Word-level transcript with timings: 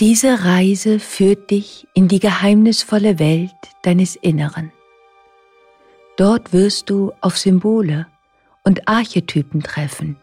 Diese 0.00 0.46
Reise 0.46 0.98
führt 0.98 1.50
dich 1.50 1.86
in 1.92 2.08
die 2.08 2.20
geheimnisvolle 2.20 3.18
Welt 3.18 3.50
deines 3.82 4.16
Inneren. 4.16 4.72
Dort 6.16 6.54
wirst 6.54 6.88
du 6.88 7.12
auf 7.20 7.36
Symbole 7.36 8.06
und 8.64 8.88
Archetypen 8.88 9.62
treffen, 9.62 10.16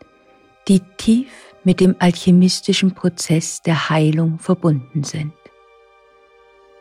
die 0.67 0.81
tief 0.97 1.29
mit 1.63 1.79
dem 1.79 1.95
alchemistischen 1.99 2.95
Prozess 2.95 3.61
der 3.61 3.91
Heilung 3.91 4.39
verbunden 4.39 5.03
sind. 5.03 5.33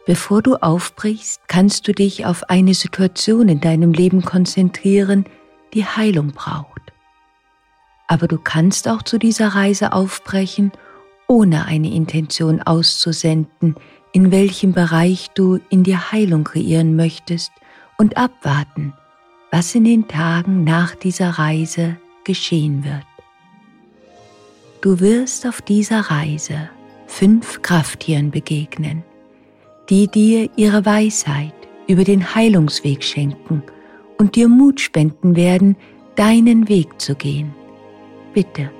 Bevor 0.06 0.40
du 0.40 0.56
aufbrichst, 0.56 1.42
kannst 1.48 1.86
du 1.88 1.92
dich 1.92 2.24
auf 2.24 2.44
eine 2.44 2.72
Situation 2.72 3.50
in 3.50 3.60
deinem 3.60 3.92
Leben 3.92 4.22
konzentrieren, 4.22 5.26
die 5.74 5.84
Heilung 5.84 6.28
braucht. 6.28 6.94
Aber 8.06 8.26
du 8.26 8.38
kannst 8.38 8.88
auch 8.88 9.02
zu 9.02 9.18
dieser 9.18 9.48
Reise 9.48 9.92
aufbrechen 9.92 10.72
ohne 11.29 11.66
eine 11.66 11.93
Intention 11.93 12.62
auszusenden, 12.62 13.77
in 14.12 14.30
welchem 14.30 14.73
Bereich 14.73 15.28
du 15.34 15.59
in 15.68 15.82
dir 15.82 16.12
Heilung 16.12 16.45
kreieren 16.45 16.96
möchtest 16.96 17.52
und 17.98 18.16
abwarten, 18.16 18.95
was 19.51 19.74
in 19.74 19.84
den 19.84 20.09
Tagen 20.09 20.65
nach 20.65 20.95
dieser 20.95 21.30
Reise 21.30 21.96
geschehen 22.24 22.84
wird. 22.84 23.04
Du 24.80 25.01
wirst 25.01 25.46
auf 25.46 25.62
dieser 25.62 26.01
Reise 26.01 26.70
fünf 27.06 27.62
Krafttieren 27.62 28.30
begegnen, 28.30 29.02
die 29.88 30.09
dir 30.09 30.48
ihre 30.56 30.84
Weisheit 30.84 31.54
über 31.88 32.04
den 32.04 32.34
Heilungsweg 32.34 33.02
schenken 33.02 33.62
und 34.18 34.37
dir 34.37 34.48
Mut 34.48 34.80
spenden 34.80 35.37
werden, 35.37 35.77
deinen 36.16 36.68
Weg 36.68 37.01
zu 37.01 37.15
gehen. 37.15 37.54
Bitte 38.32 38.70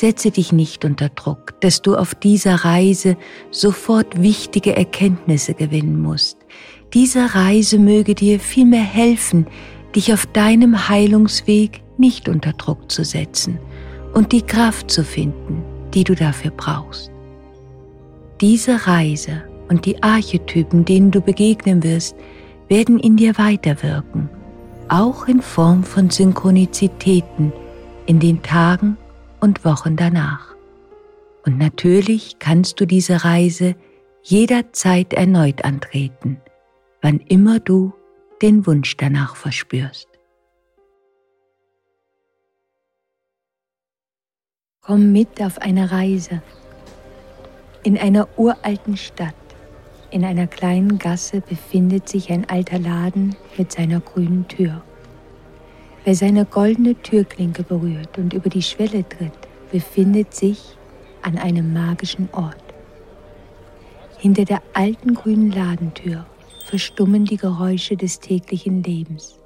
Setze 0.00 0.30
dich 0.30 0.50
nicht 0.50 0.86
unter 0.86 1.10
Druck, 1.10 1.60
dass 1.60 1.82
du 1.82 1.94
auf 1.94 2.14
dieser 2.14 2.64
Reise 2.64 3.18
sofort 3.50 4.22
wichtige 4.22 4.74
Erkenntnisse 4.74 5.52
gewinnen 5.52 6.00
musst. 6.00 6.38
Diese 6.94 7.34
Reise 7.34 7.78
möge 7.78 8.14
dir 8.14 8.40
vielmehr 8.40 8.80
helfen, 8.80 9.46
dich 9.94 10.14
auf 10.14 10.24
deinem 10.24 10.88
Heilungsweg 10.88 11.82
nicht 11.98 12.30
unter 12.30 12.54
Druck 12.54 12.90
zu 12.90 13.04
setzen 13.04 13.58
und 14.14 14.32
die 14.32 14.40
Kraft 14.40 14.90
zu 14.90 15.04
finden, 15.04 15.62
die 15.92 16.04
du 16.04 16.14
dafür 16.14 16.52
brauchst. 16.52 17.10
Diese 18.40 18.86
Reise 18.86 19.42
und 19.68 19.84
die 19.84 20.02
Archetypen, 20.02 20.86
denen 20.86 21.10
du 21.10 21.20
begegnen 21.20 21.82
wirst, 21.82 22.16
werden 22.68 22.98
in 23.00 23.18
dir 23.18 23.36
weiterwirken, 23.36 24.30
auch 24.88 25.28
in 25.28 25.42
Form 25.42 25.84
von 25.84 26.08
Synchronizitäten 26.08 27.52
in 28.06 28.18
den 28.18 28.42
Tagen 28.42 28.96
und 29.40 29.64
Wochen 29.64 29.96
danach. 29.96 30.54
Und 31.44 31.58
natürlich 31.58 32.38
kannst 32.38 32.80
du 32.80 32.86
diese 32.86 33.24
Reise 33.24 33.74
jederzeit 34.22 35.12
erneut 35.12 35.64
antreten, 35.64 36.40
wann 37.00 37.18
immer 37.20 37.58
du 37.58 37.92
den 38.42 38.66
Wunsch 38.66 38.96
danach 38.96 39.36
verspürst. 39.36 40.08
Komm 44.82 45.12
mit 45.12 45.40
auf 45.42 45.58
eine 45.58 45.90
Reise. 45.90 46.42
In 47.82 47.96
einer 47.96 48.28
uralten 48.36 48.96
Stadt, 48.96 49.34
in 50.10 50.24
einer 50.24 50.46
kleinen 50.46 50.98
Gasse 50.98 51.40
befindet 51.40 52.08
sich 52.08 52.30
ein 52.30 52.48
alter 52.48 52.78
Laden 52.78 53.36
mit 53.56 53.72
seiner 53.72 54.00
grünen 54.00 54.48
Tür. 54.48 54.82
Wer 56.04 56.14
seine 56.14 56.46
goldene 56.46 56.94
Türklinke 56.94 57.62
berührt 57.62 58.16
und 58.16 58.32
über 58.32 58.48
die 58.48 58.62
Schwelle 58.62 59.06
tritt, 59.06 59.32
befindet 59.70 60.34
sich 60.34 60.78
an 61.22 61.36
einem 61.36 61.72
magischen 61.72 62.28
Ort. 62.32 62.64
Hinter 64.16 64.44
der 64.44 64.62
alten 64.72 65.14
grünen 65.14 65.50
Ladentür 65.50 66.26
verstummen 66.64 67.26
die 67.26 67.36
Geräusche 67.36 67.96
des 67.96 68.20
täglichen 68.20 68.82
Lebens. 68.82 69.38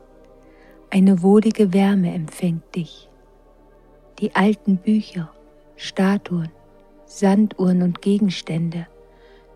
Eine 0.91 1.23
wohlige 1.23 1.73
Wärme 1.73 2.15
empfängt 2.15 2.75
dich. 2.77 3.09
Die 4.21 4.35
alten 4.37 4.77
Bücher, 4.77 5.31
Statuen, 5.75 6.51
Sanduhren 7.05 7.83
und 7.83 8.01
Gegenstände 8.01 8.87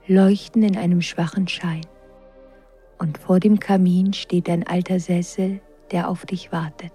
leuchten 0.08 0.64
in 0.64 0.76
einem 0.76 1.00
schwachen 1.00 1.46
Schein. 1.46 1.86
Und 2.98 3.18
vor 3.18 3.38
dem 3.38 3.60
Kamin 3.60 4.12
steht 4.12 4.48
ein 4.50 4.66
alter 4.66 4.98
Sessel, 4.98 5.60
der 5.92 6.08
auf 6.08 6.26
dich 6.26 6.52
wartet. 6.52 6.92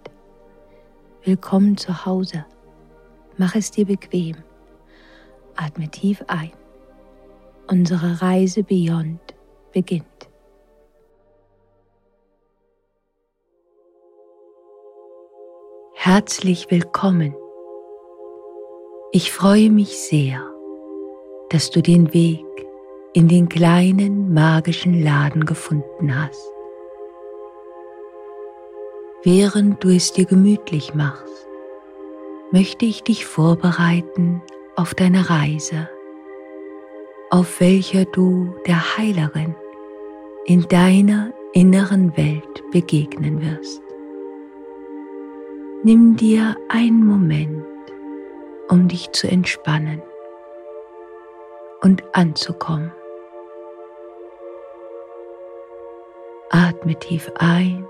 Willkommen 1.24 1.78
zu 1.78 2.06
Hause. 2.06 2.46
Mach 3.38 3.56
es 3.56 3.72
dir 3.72 3.86
bequem. 3.86 4.36
Atme 5.56 5.90
tief 5.90 6.24
ein. 6.28 6.52
Unsere 7.68 8.22
Reise 8.22 8.64
Beyond 8.64 9.22
beginnt. 9.72 10.04
Herzlich 15.94 16.70
willkommen. 16.70 17.34
Ich 19.14 19.32
freue 19.32 19.70
mich 19.70 19.98
sehr, 19.98 20.46
dass 21.50 21.70
du 21.70 21.82
den 21.82 22.14
Weg 22.14 22.44
in 23.14 23.28
den 23.30 23.48
kleinen 23.48 24.34
magischen 24.34 25.02
Laden 25.02 25.46
gefunden 25.46 26.20
hast 26.20 26.53
während 29.24 29.84
du 29.84 29.90
es 29.90 30.12
dir 30.12 30.26
gemütlich 30.26 30.94
machst, 30.94 31.48
möchte 32.52 32.86
ich 32.86 33.04
dich 33.04 33.26
vorbereiten 33.26 34.42
auf 34.76 34.94
deine 34.94 35.30
Reise, 35.30 35.90
auf 37.30 37.60
welcher 37.60 38.06
du 38.06 38.54
der 38.68 38.98
Heilerin 38.98 39.56
in 40.46 40.68
deiner 40.68 41.34
inneren 41.54 42.16
Welt 42.18 42.64
begegnen 42.72 43.42
wirst. 43.42 43.82
Nimm 45.84 46.16
dir 46.16 46.56
einen 46.70 47.06
Moment, 47.06 47.66
um 48.70 48.88
dich 48.88 49.12
zu 49.12 49.28
entspannen 49.28 50.02
und 51.82 52.04
anzukommen. 52.14 52.92
Atme 56.50 56.96
tief 57.00 57.32
ein 57.36 57.88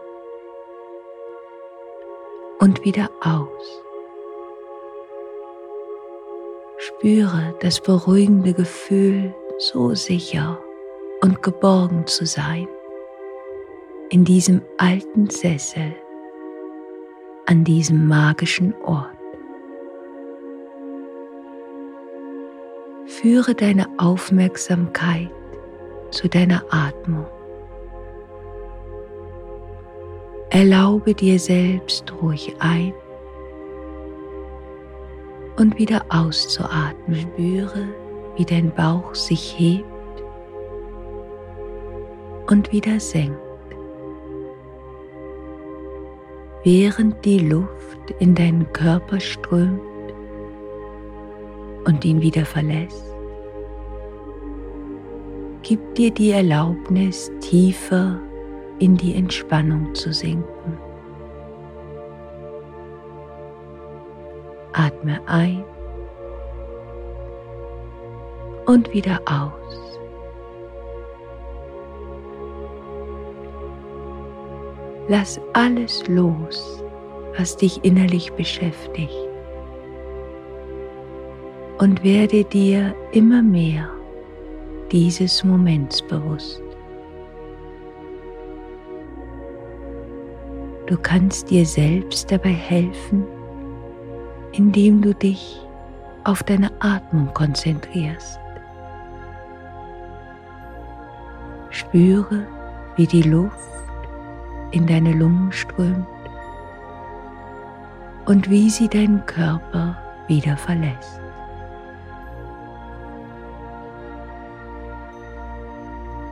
und 2.63 2.85
wieder 2.85 3.09
aus. 3.19 3.83
Spüre 6.77 7.53
das 7.59 7.81
beruhigende 7.81 8.53
Gefühl, 8.53 9.35
so 9.57 9.93
sicher 9.95 10.57
und 11.21 11.43
geborgen 11.43 12.07
zu 12.07 12.25
sein 12.25 12.69
in 14.11 14.23
diesem 14.23 14.61
alten 14.77 15.29
Sessel 15.29 15.93
an 17.47 17.65
diesem 17.65 18.07
magischen 18.07 18.73
Ort. 18.85 19.09
Führe 23.07 23.55
deine 23.55 23.87
Aufmerksamkeit 23.97 25.29
zu 26.11 26.29
deiner 26.29 26.63
Atmung. 26.69 27.25
Erlaube 30.53 31.15
dir 31.15 31.39
selbst 31.39 32.13
ruhig 32.21 32.55
ein 32.59 32.93
und 35.57 35.79
wieder 35.79 36.05
auszuatmen. 36.09 37.21
Spüre, 37.21 37.87
wie 38.35 38.45
dein 38.45 38.71
Bauch 38.71 39.15
sich 39.15 39.55
hebt 39.57 39.83
und 42.51 42.71
wieder 42.71 42.99
senkt, 42.99 43.39
während 46.63 47.25
die 47.25 47.39
Luft 47.39 48.11
in 48.19 48.35
deinen 48.35 48.71
Körper 48.73 49.19
strömt 49.19 49.81
und 51.85 52.05
ihn 52.05 52.21
wieder 52.21 52.45
verlässt. 52.45 53.11
Gib 55.63 55.95
dir 55.95 56.11
die 56.11 56.29
Erlaubnis, 56.29 57.31
tiefer 57.39 58.19
in 58.79 58.97
die 58.97 59.15
Entspannung 59.15 59.93
zu 59.95 60.13
sinken. 60.13 60.77
Atme 64.73 65.19
ein 65.27 65.63
und 68.65 68.91
wieder 68.93 69.19
aus. 69.25 69.99
Lass 75.09 75.39
alles 75.53 76.07
los, 76.07 76.83
was 77.37 77.57
dich 77.57 77.83
innerlich 77.83 78.31
beschäftigt 78.33 79.13
und 81.79 82.03
werde 82.03 82.45
dir 82.45 82.95
immer 83.11 83.41
mehr 83.41 83.89
dieses 84.91 85.43
Moments 85.43 86.01
bewusst. 86.01 86.62
Du 90.85 90.97
kannst 90.97 91.49
dir 91.49 91.65
selbst 91.65 92.29
dabei 92.29 92.51
helfen, 92.51 93.25
indem 94.51 95.01
du 95.01 95.13
dich 95.13 95.61
auf 96.25 96.43
deine 96.43 96.71
Atmung 96.79 97.33
konzentrierst. 97.33 98.37
Spüre, 101.69 102.45
wie 102.97 103.07
die 103.07 103.23
Luft 103.23 103.57
in 104.71 104.85
deine 104.85 105.13
Lungen 105.13 105.51
strömt 105.51 106.05
und 108.25 108.49
wie 108.49 108.69
sie 108.69 108.89
deinen 108.89 109.25
Körper 109.25 109.97
wieder 110.27 110.57
verlässt. 110.57 111.21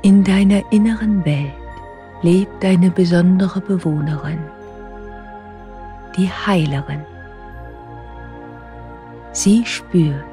In 0.02 0.24
deiner 0.24 0.62
inneren 0.72 1.24
Welt 1.24 1.61
lebt 2.22 2.64
eine 2.64 2.92
besondere 2.92 3.62
Bewohnerin, 3.62 4.40
die 6.16 6.30
Heilerin. 6.30 7.04
Sie 9.32 9.66
spürt, 9.66 10.24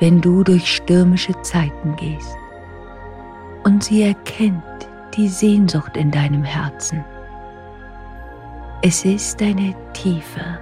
wenn 0.00 0.20
du 0.20 0.42
durch 0.42 0.76
stürmische 0.76 1.40
Zeiten 1.42 1.96
gehst 1.96 2.36
und 3.64 3.84
sie 3.84 4.02
erkennt 4.02 4.62
die 5.16 5.28
Sehnsucht 5.28 5.96
in 5.96 6.10
deinem 6.10 6.44
Herzen. 6.44 7.04
Es 8.82 9.04
ist 9.04 9.40
eine 9.40 9.74
tiefe, 9.94 10.58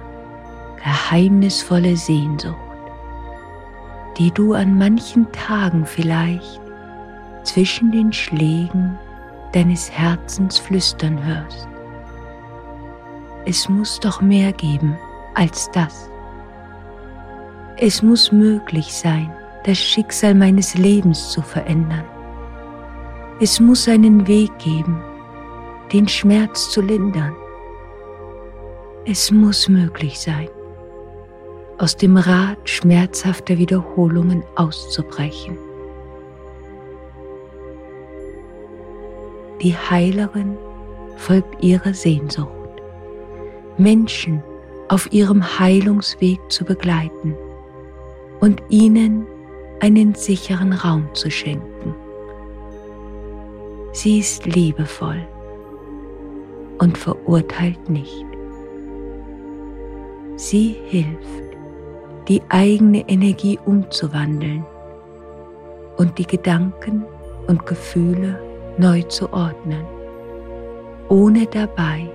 geheimnisvolle 0.77 1.97
Sehnsucht, 1.97 2.55
die 4.17 4.31
du 4.31 4.53
an 4.53 4.77
manchen 4.77 5.29
Tagen 5.31 5.85
vielleicht 5.85 6.61
zwischen 7.43 7.91
den 7.91 8.13
Schlägen 8.13 8.97
deines 9.53 9.91
Herzens 9.91 10.57
flüstern 10.57 11.23
hörst. 11.23 11.67
Es 13.45 13.69
muss 13.69 13.99
doch 13.99 14.21
mehr 14.21 14.51
geben 14.53 14.97
als 15.35 15.69
das. 15.71 16.09
Es 17.77 18.01
muss 18.01 18.31
möglich 18.31 18.93
sein, 18.93 19.31
das 19.65 19.77
Schicksal 19.77 20.35
meines 20.35 20.75
Lebens 20.75 21.31
zu 21.31 21.41
verändern. 21.41 22.05
Es 23.39 23.59
muss 23.59 23.87
einen 23.87 24.27
Weg 24.27 24.57
geben, 24.59 25.01
den 25.91 26.07
Schmerz 26.07 26.69
zu 26.69 26.81
lindern. 26.81 27.35
Es 29.05 29.31
muss 29.31 29.67
möglich 29.67 30.19
sein, 30.19 30.47
aus 31.77 31.97
dem 31.97 32.15
Rad 32.15 32.69
schmerzhafter 32.69 33.57
Wiederholungen 33.57 34.43
auszubrechen. 34.55 35.57
Die 39.63 39.77
Heilerin 39.77 40.57
folgt 41.15 41.63
ihrer 41.63 41.93
Sehnsucht, 41.93 42.49
Menschen 43.77 44.43
auf 44.89 45.09
ihrem 45.13 45.41
Heilungsweg 45.57 46.37
zu 46.49 46.65
begleiten 46.65 47.33
und 48.41 48.61
ihnen 48.67 49.25
einen 49.79 50.15
sicheren 50.15 50.73
Raum 50.73 51.07
zu 51.13 51.31
schenken. 51.31 51.95
Sie 53.93 54.19
ist 54.19 54.45
liebevoll 54.45 55.25
und 56.79 56.97
verurteilt 56.97 57.89
nicht. 57.89 58.25
Sie 60.35 60.75
hilft, 60.87 61.57
die 62.27 62.41
eigene 62.49 63.07
Energie 63.07 63.57
umzuwandeln 63.63 64.65
und 65.95 66.17
die 66.17 66.27
Gedanken 66.27 67.05
und 67.47 67.65
Gefühle 67.65 68.52
neu 68.77 69.01
zu 69.03 69.31
ordnen, 69.31 69.85
ohne 71.09 71.45
dabei 71.45 72.09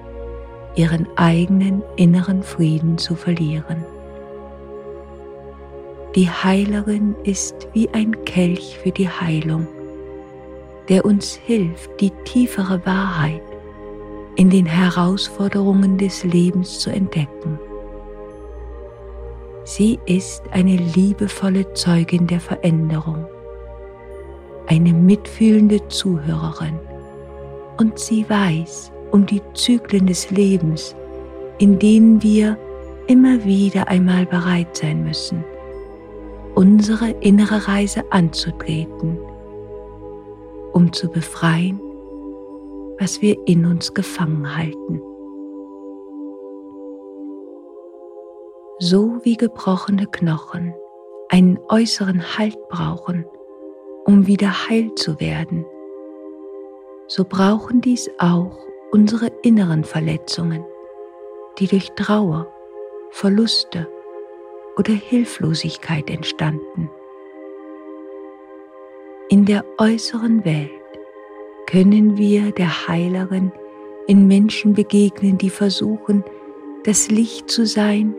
ihren 0.74 1.06
eigenen 1.16 1.82
inneren 1.96 2.42
Frieden 2.42 2.98
zu 2.98 3.14
verlieren. 3.14 3.84
Die 6.14 6.28
Heilerin 6.28 7.14
ist 7.24 7.68
wie 7.74 7.88
ein 7.90 8.24
Kelch 8.24 8.78
für 8.82 8.90
die 8.90 9.08
Heilung, 9.08 9.66
der 10.88 11.04
uns 11.04 11.34
hilft, 11.34 12.00
die 12.00 12.10
tiefere 12.24 12.84
Wahrheit 12.86 13.42
in 14.36 14.50
den 14.50 14.66
Herausforderungen 14.66 15.98
des 15.98 16.24
Lebens 16.24 16.78
zu 16.78 16.90
entdecken. 16.90 17.58
Sie 19.64 19.98
ist 20.06 20.42
eine 20.50 20.76
liebevolle 20.76 21.74
Zeugin 21.74 22.26
der 22.26 22.40
Veränderung 22.40 23.26
eine 24.68 24.92
mitfühlende 24.92 25.86
Zuhörerin 25.88 26.78
und 27.78 27.98
sie 27.98 28.28
weiß 28.28 28.92
um 29.10 29.24
die 29.24 29.40
Zyklen 29.54 30.06
des 30.06 30.30
Lebens, 30.30 30.94
in 31.58 31.78
denen 31.78 32.22
wir 32.22 32.58
immer 33.06 33.42
wieder 33.44 33.88
einmal 33.88 34.26
bereit 34.26 34.76
sein 34.76 35.02
müssen, 35.04 35.42
unsere 36.54 37.10
innere 37.20 37.66
Reise 37.66 38.04
anzutreten, 38.10 39.18
um 40.72 40.92
zu 40.92 41.10
befreien, 41.10 41.80
was 42.98 43.22
wir 43.22 43.36
in 43.46 43.64
uns 43.64 43.94
gefangen 43.94 44.56
halten. 44.56 45.00
So 48.80 49.18
wie 49.22 49.36
gebrochene 49.36 50.06
Knochen 50.06 50.74
einen 51.30 51.58
äußeren 51.68 52.38
Halt 52.38 52.56
brauchen, 52.68 53.24
um 54.08 54.26
wieder 54.26 54.70
heil 54.70 54.94
zu 54.94 55.20
werden, 55.20 55.66
so 57.08 57.26
brauchen 57.28 57.82
dies 57.82 58.10
auch 58.18 58.58
unsere 58.90 59.26
inneren 59.42 59.84
Verletzungen, 59.84 60.64
die 61.58 61.66
durch 61.66 61.90
Trauer, 61.90 62.50
Verluste 63.10 63.86
oder 64.78 64.94
Hilflosigkeit 64.94 66.08
entstanden. 66.08 66.90
In 69.28 69.44
der 69.44 69.62
äußeren 69.76 70.42
Welt 70.46 70.70
können 71.66 72.16
wir 72.16 72.50
der 72.52 72.88
Heilerin 72.88 73.52
in 74.06 74.26
Menschen 74.26 74.72
begegnen, 74.72 75.36
die 75.36 75.50
versuchen, 75.50 76.24
das 76.84 77.10
Licht 77.10 77.50
zu 77.50 77.66
sein, 77.66 78.14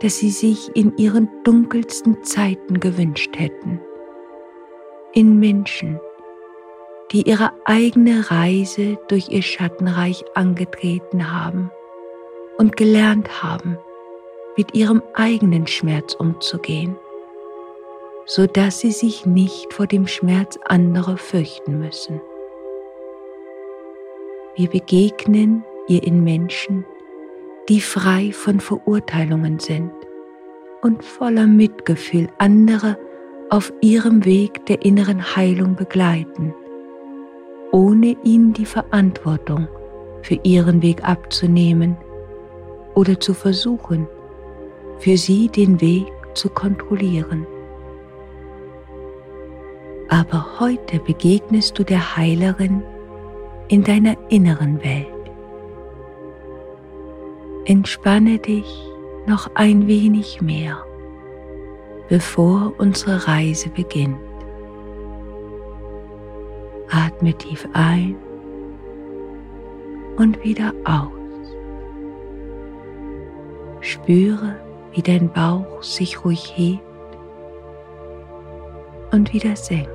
das 0.00 0.18
sie 0.18 0.30
sich 0.30 0.74
in 0.74 0.96
ihren 0.96 1.28
dunkelsten 1.44 2.24
Zeiten 2.24 2.80
gewünscht 2.80 3.38
hätten 3.38 3.80
in 5.12 5.38
Menschen, 5.38 6.00
die 7.12 7.22
ihre 7.22 7.52
eigene 7.64 8.30
Reise 8.30 8.98
durch 9.08 9.28
ihr 9.30 9.42
Schattenreich 9.42 10.24
angetreten 10.34 11.32
haben 11.32 11.70
und 12.58 12.76
gelernt 12.76 13.42
haben, 13.42 13.78
mit 14.56 14.74
ihrem 14.74 15.02
eigenen 15.14 15.66
Schmerz 15.66 16.14
umzugehen, 16.14 16.96
so 18.26 18.46
dass 18.46 18.80
sie 18.80 18.90
sich 18.90 19.24
nicht 19.24 19.72
vor 19.72 19.86
dem 19.86 20.06
Schmerz 20.06 20.58
anderer 20.66 21.16
fürchten 21.16 21.78
müssen. 21.78 22.20
Wir 24.56 24.68
begegnen 24.68 25.64
ihr 25.86 26.02
in 26.02 26.24
Menschen, 26.24 26.84
die 27.68 27.80
frei 27.80 28.32
von 28.32 28.60
Verurteilungen 28.60 29.58
sind 29.58 29.92
und 30.82 31.04
voller 31.04 31.46
Mitgefühl 31.46 32.28
andere 32.38 32.98
auf 33.50 33.72
ihrem 33.80 34.24
Weg 34.24 34.66
der 34.66 34.84
inneren 34.84 35.36
Heilung 35.36 35.74
begleiten, 35.74 36.54
ohne 37.72 38.16
ihnen 38.22 38.52
die 38.52 38.66
Verantwortung 38.66 39.68
für 40.22 40.38
ihren 40.42 40.82
Weg 40.82 41.02
abzunehmen 41.04 41.96
oder 42.94 43.18
zu 43.18 43.32
versuchen, 43.32 44.06
für 44.98 45.16
sie 45.16 45.48
den 45.48 45.80
Weg 45.80 46.12
zu 46.34 46.50
kontrollieren. 46.50 47.46
Aber 50.08 50.60
heute 50.60 50.98
begegnest 50.98 51.78
du 51.78 51.84
der 51.84 52.16
Heilerin 52.16 52.82
in 53.68 53.84
deiner 53.84 54.16
inneren 54.30 54.82
Welt. 54.82 55.06
Entspanne 57.66 58.38
dich 58.38 58.66
noch 59.26 59.50
ein 59.54 59.86
wenig 59.86 60.40
mehr 60.40 60.82
bevor 62.08 62.72
unsere 62.78 63.28
Reise 63.28 63.68
beginnt. 63.68 64.18
Atme 66.90 67.34
tief 67.34 67.68
ein 67.74 68.16
und 70.16 70.42
wieder 70.42 70.72
aus. 70.84 71.12
Spüre, 73.80 74.56
wie 74.92 75.02
dein 75.02 75.30
Bauch 75.30 75.82
sich 75.82 76.24
ruhig 76.24 76.52
hebt 76.56 76.82
und 79.12 79.32
wieder 79.32 79.54
senkt, 79.54 79.90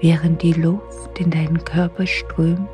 während 0.00 0.42
die 0.42 0.52
Luft 0.52 1.18
in 1.18 1.30
deinen 1.30 1.62
Körper 1.64 2.06
strömt 2.06 2.68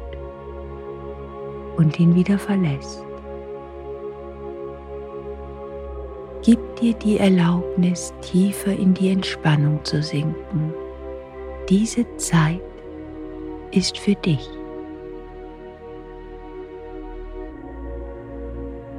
und 1.76 2.00
ihn 2.00 2.14
wieder 2.14 2.38
verlässt. 2.38 3.05
Gib 6.46 6.76
dir 6.76 6.94
die 6.94 7.18
Erlaubnis, 7.18 8.14
tiefer 8.22 8.72
in 8.72 8.94
die 8.94 9.10
Entspannung 9.10 9.84
zu 9.84 10.00
sinken. 10.00 10.72
Diese 11.68 12.06
Zeit 12.18 12.62
ist 13.72 13.98
für 13.98 14.14
dich. 14.14 14.48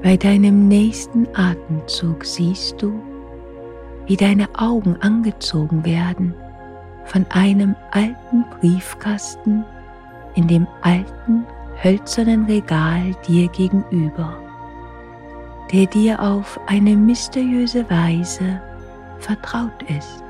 Bei 0.03 0.17
deinem 0.17 0.67
nächsten 0.67 1.25
Atemzug 1.35 2.25
siehst 2.25 2.81
du, 2.81 2.99
wie 4.07 4.17
deine 4.17 4.49
Augen 4.57 4.97
angezogen 4.97 5.85
werden 5.85 6.33
von 7.05 7.25
einem 7.29 7.77
alten 7.91 8.43
Briefkasten 8.59 9.63
in 10.35 10.49
dem 10.49 10.67
alten 10.81 11.45
hölzernen 11.81 12.43
Regal 12.43 13.15
dir 13.25 13.47
gegenüber, 13.47 14.37
der 15.71 15.85
dir 15.85 16.21
auf 16.21 16.59
eine 16.67 16.95
mysteriöse 16.95 17.89
Weise 17.89 18.61
vertraut 19.19 19.83
ist. 19.87 20.23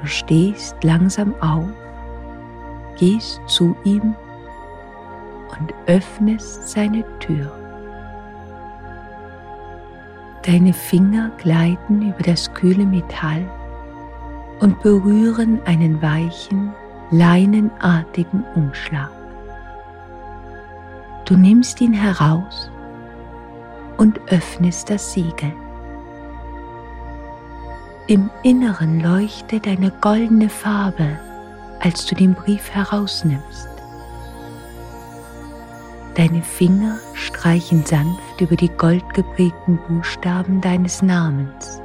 Du 0.00 0.06
stehst 0.06 0.82
langsam 0.84 1.34
auf, 1.40 1.68
gehst 2.98 3.40
zu 3.46 3.76
ihm 3.84 4.14
und 5.58 5.74
öffnest 5.86 6.68
seine 6.68 7.04
Tür. 7.18 7.50
Deine 10.42 10.72
Finger 10.72 11.30
gleiten 11.38 12.02
über 12.02 12.22
das 12.22 12.52
kühle 12.54 12.86
Metall 12.86 13.44
und 14.60 14.80
berühren 14.82 15.60
einen 15.64 16.00
weichen, 16.00 16.72
leinenartigen 17.10 18.44
Umschlag. 18.54 19.17
Du 21.28 21.36
nimmst 21.36 21.78
ihn 21.82 21.92
heraus 21.92 22.70
und 23.98 24.18
öffnest 24.28 24.88
das 24.88 25.12
Siegel. 25.12 25.52
Im 28.06 28.30
Inneren 28.42 29.00
leuchtet 29.00 29.68
eine 29.68 29.90
goldene 30.00 30.48
Farbe, 30.48 31.18
als 31.80 32.06
du 32.06 32.14
den 32.14 32.32
Brief 32.32 32.70
herausnimmst. 32.70 33.68
Deine 36.14 36.40
Finger 36.40 36.96
streichen 37.12 37.84
sanft 37.84 38.40
über 38.40 38.56
die 38.56 38.70
goldgeprägten 38.70 39.78
Buchstaben 39.86 40.62
deines 40.62 41.02
Namens. 41.02 41.82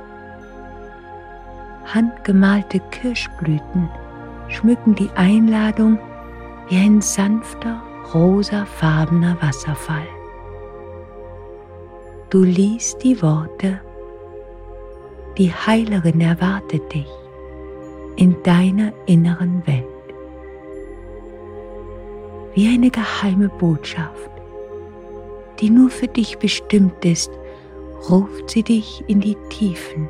Handgemalte 1.94 2.80
Kirschblüten 2.92 3.90
schmücken 4.48 4.96
die 4.96 5.12
Einladung 5.16 6.00
wie 6.70 6.78
ein 6.78 7.02
sanfter, 7.02 7.84
rosafarbener 8.14 9.38
Wasserfall. 9.42 10.08
Du 12.30 12.44
liest 12.44 13.04
die 13.04 13.22
Worte, 13.22 13.80
die 15.38 15.52
Heilerin 15.52 16.22
erwartet 16.22 16.94
dich 16.94 17.10
in 18.16 18.36
deiner 18.44 18.94
inneren 19.06 19.66
Welt 19.66 19.86
wie 22.54 22.68
eine 22.68 22.90
geheime 22.92 23.50
Botschaft, 23.50 24.30
die 25.60 25.70
nur 25.70 25.90
für 25.90 26.08
dich 26.08 26.38
bestimmt 26.38 27.04
ist, 27.04 27.32
ruft 28.10 28.50
sie 28.50 28.64
dich 28.64 29.04
in 29.08 29.22
die 29.22 29.38
Tiefen 29.50 30.08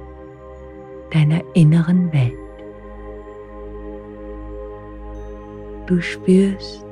deiner 1.12 1.42
inneren 1.54 2.12
Welt. 2.12 2.34
Du 5.86 6.02
spürst 6.02 6.86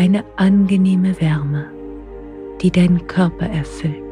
eine 0.00 0.24
angenehme 0.36 1.20
Wärme, 1.20 1.66
die 2.62 2.70
deinen 2.70 3.06
Körper 3.06 3.44
erfüllt. 3.44 4.02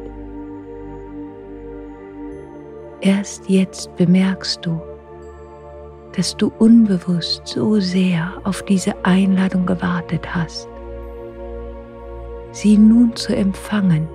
Erst 3.01 3.49
jetzt 3.49 3.95
bemerkst 3.95 4.63
du, 4.63 4.79
dass 6.15 6.37
du 6.37 6.51
unbewusst 6.59 7.47
so 7.47 7.79
sehr 7.79 8.33
auf 8.43 8.61
diese 8.61 8.93
Einladung 9.03 9.65
gewartet 9.65 10.35
hast 10.35 10.69
sie 12.51 12.77
nun 12.77 13.15
zu 13.15 13.35
empfangen, 13.35 14.07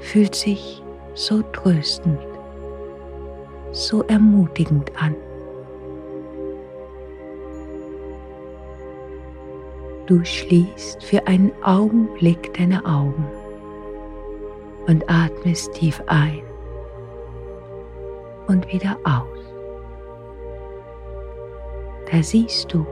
fühlt 0.00 0.34
sich 0.34 0.82
so 1.14 1.42
tröstend, 1.52 2.18
so 3.72 4.02
ermutigend 4.04 4.90
an. 5.00 5.14
Du 10.08 10.24
schließt 10.24 11.04
für 11.04 11.26
einen 11.26 11.52
Augenblick 11.62 12.54
deine 12.54 12.82
Augen 12.86 13.26
und 14.86 15.04
atmest 15.06 15.74
tief 15.74 16.02
ein 16.06 16.40
und 18.46 18.66
wieder 18.72 18.96
aus. 19.04 19.38
Da 22.10 22.22
siehst 22.22 22.72
du, 22.72 22.86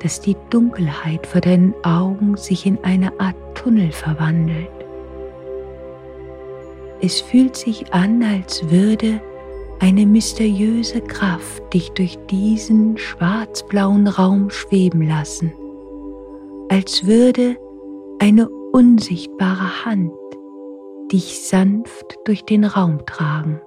dass 0.00 0.20
die 0.20 0.36
Dunkelheit 0.50 1.28
vor 1.28 1.40
deinen 1.40 1.72
Augen 1.84 2.36
sich 2.36 2.66
in 2.66 2.76
eine 2.82 3.12
Art 3.20 3.36
Tunnel 3.54 3.92
verwandelt. 3.92 4.66
Es 7.00 7.20
fühlt 7.20 7.54
sich 7.54 7.94
an, 7.94 8.20
als 8.20 8.68
würde 8.68 9.20
eine 9.78 10.06
mysteriöse 10.06 11.00
Kraft 11.02 11.72
dich 11.72 11.92
durch 11.92 12.18
diesen 12.28 12.98
schwarzblauen 12.98 14.08
Raum 14.08 14.50
schweben 14.50 15.06
lassen, 15.06 15.52
als 16.68 17.06
würde 17.06 17.56
eine 18.20 18.48
unsichtbare 18.72 19.84
Hand 19.84 20.12
dich 21.12 21.46
sanft 21.46 22.18
durch 22.24 22.44
den 22.44 22.64
Raum 22.64 23.04
tragen. 23.06 23.60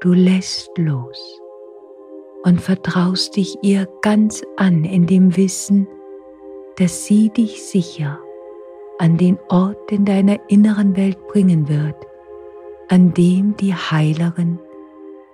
Du 0.00 0.12
lässt 0.12 0.70
los 0.76 1.40
und 2.44 2.60
vertraust 2.60 3.36
dich 3.36 3.56
ihr 3.62 3.88
ganz 4.02 4.42
an 4.56 4.84
in 4.84 5.06
dem 5.06 5.36
Wissen, 5.36 5.88
dass 6.76 7.06
sie 7.06 7.30
dich 7.30 7.62
sicher 7.64 8.18
an 8.98 9.16
den 9.16 9.38
Ort 9.48 9.90
in 9.90 10.04
deiner 10.04 10.38
inneren 10.48 10.96
Welt 10.96 11.18
bringen 11.28 11.68
wird, 11.68 11.96
an 12.88 13.12
dem 13.14 13.56
die 13.56 13.74
Heilerin 13.74 14.58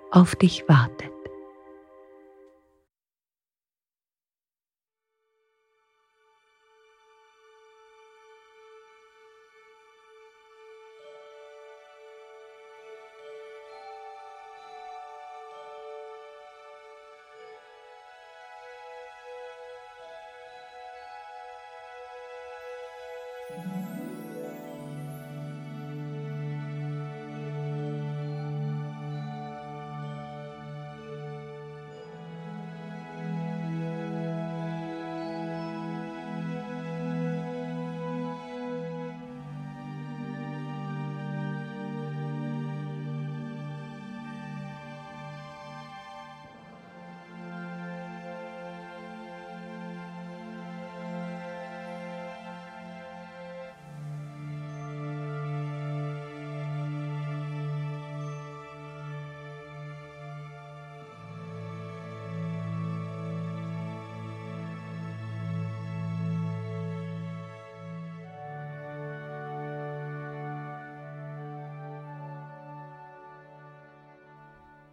auf 0.09 0.35
dich 0.35 0.67
wartet. 0.67 1.11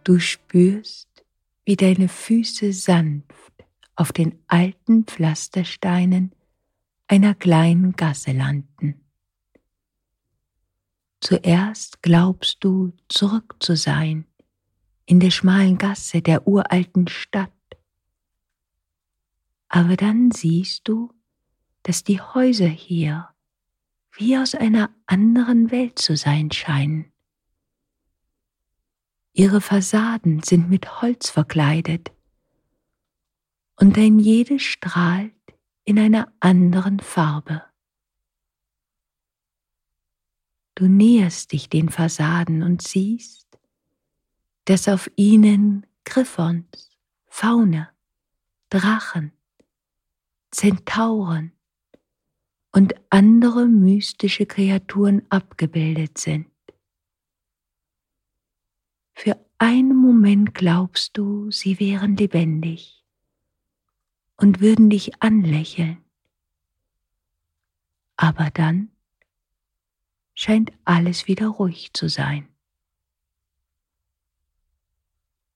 Du 0.09 0.17
spürst, 0.17 1.23
wie 1.65 1.75
deine 1.75 2.07
Füße 2.09 2.73
sanft 2.73 3.53
auf 3.95 4.11
den 4.11 4.43
alten 4.47 5.03
Pflastersteinen 5.05 6.31
einer 7.05 7.35
kleinen 7.35 7.91
Gasse 7.91 8.31
landen. 8.31 9.05
Zuerst 11.21 12.01
glaubst 12.01 12.63
du 12.63 12.91
zurück 13.07 13.57
zu 13.59 13.75
sein 13.75 14.25
in 15.05 15.19
der 15.19 15.29
schmalen 15.29 15.77
Gasse 15.77 16.23
der 16.23 16.47
uralten 16.47 17.07
Stadt. 17.07 17.53
Aber 19.67 19.95
dann 19.95 20.31
siehst 20.31 20.87
du, 20.87 21.13
dass 21.83 22.03
die 22.03 22.19
Häuser 22.19 22.65
hier 22.65 23.29
wie 24.13 24.39
aus 24.39 24.55
einer 24.55 24.89
anderen 25.05 25.69
Welt 25.69 25.99
zu 25.99 26.17
sein 26.17 26.49
scheinen. 26.49 27.08
Ihre 29.33 29.61
Fassaden 29.61 30.43
sind 30.43 30.69
mit 30.69 31.01
Holz 31.01 31.29
verkleidet 31.29 32.11
und 33.75 33.97
ein 33.97 34.19
jedes 34.19 34.61
strahlt 34.61 35.33
in 35.85 35.97
einer 35.99 36.31
anderen 36.39 36.99
Farbe. 36.99 37.63
Du 40.75 40.87
näherst 40.87 41.51
dich 41.51 41.69
den 41.69 41.89
Fassaden 41.89 42.63
und 42.63 42.81
siehst, 42.81 43.47
dass 44.65 44.87
auf 44.87 45.09
ihnen 45.15 45.85
Griffons, 46.05 46.91
Faune, 47.27 47.89
Drachen, 48.69 49.31
Zentauren 50.51 51.53
und 52.71 52.93
andere 53.09 53.67
mystische 53.67 54.45
Kreaturen 54.45 55.21
abgebildet 55.29 56.17
sind. 56.17 56.47
Für 59.21 59.37
einen 59.57 59.97
Moment 59.97 60.53
glaubst 60.53 61.17
du, 61.17 61.51
sie 61.51 61.77
wären 61.77 62.15
lebendig 62.15 63.03
und 64.37 64.61
würden 64.61 64.89
dich 64.89 65.21
anlächeln. 65.21 65.97
Aber 68.15 68.49
dann 68.49 68.91
scheint 70.35 70.71
alles 70.85 71.27
wieder 71.27 71.49
ruhig 71.49 71.91
zu 71.91 72.07
sein. 72.07 72.47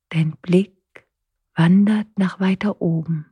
Dein 0.09 0.35
Blick 0.41 1.07
wandert 1.55 2.19
nach 2.19 2.41
weiter 2.41 2.81
oben 2.81 3.27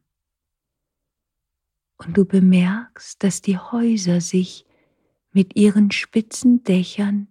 und 1.98 2.16
du 2.16 2.24
bemerkst, 2.24 3.22
dass 3.22 3.42
die 3.42 3.58
Häuser 3.58 4.22
sich 4.22 4.66
mit 5.34 5.58
ihren 5.58 5.92
spitzen 5.92 6.64
Dächern 6.64 7.28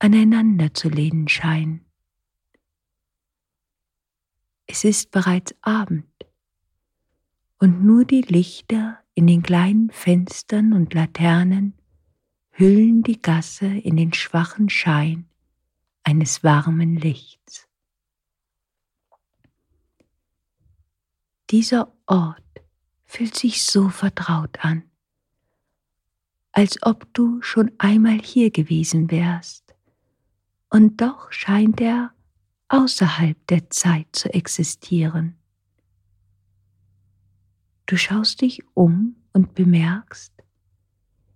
aneinander 0.00 0.74
zu 0.74 0.88
lehnen 0.88 1.28
scheinen. 1.28 1.86
Es 4.72 4.84
ist 4.84 5.10
bereits 5.10 5.52
Abend 5.62 6.06
und 7.58 7.82
nur 7.82 8.04
die 8.04 8.20
Lichter 8.20 9.00
in 9.14 9.26
den 9.26 9.42
kleinen 9.42 9.90
Fenstern 9.90 10.72
und 10.74 10.94
Laternen 10.94 11.74
hüllen 12.52 13.02
die 13.02 13.20
Gasse 13.20 13.66
in 13.66 13.96
den 13.96 14.12
schwachen 14.12 14.68
Schein 14.68 15.28
eines 16.04 16.44
warmen 16.44 16.94
Lichts. 16.94 17.66
Dieser 21.50 21.92
Ort 22.06 22.62
fühlt 23.06 23.34
sich 23.34 23.64
so 23.64 23.88
vertraut 23.88 24.64
an, 24.64 24.84
als 26.52 26.80
ob 26.82 27.12
du 27.12 27.42
schon 27.42 27.72
einmal 27.78 28.20
hier 28.20 28.52
gewesen 28.52 29.10
wärst, 29.10 29.74
und 30.68 31.00
doch 31.00 31.32
scheint 31.32 31.80
er 31.80 32.14
außerhalb 32.70 33.36
der 33.48 33.68
Zeit 33.70 34.06
zu 34.12 34.32
existieren. 34.32 35.36
Du 37.86 37.96
schaust 37.96 38.40
dich 38.40 38.62
um 38.74 39.16
und 39.32 39.54
bemerkst, 39.54 40.32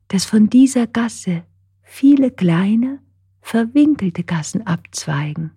dass 0.08 0.24
von 0.24 0.48
dieser 0.48 0.86
Gasse 0.86 1.44
viele 1.82 2.30
kleine, 2.30 3.00
verwinkelte 3.40 4.22
Gassen 4.22 4.64
abzweigen. 4.66 5.50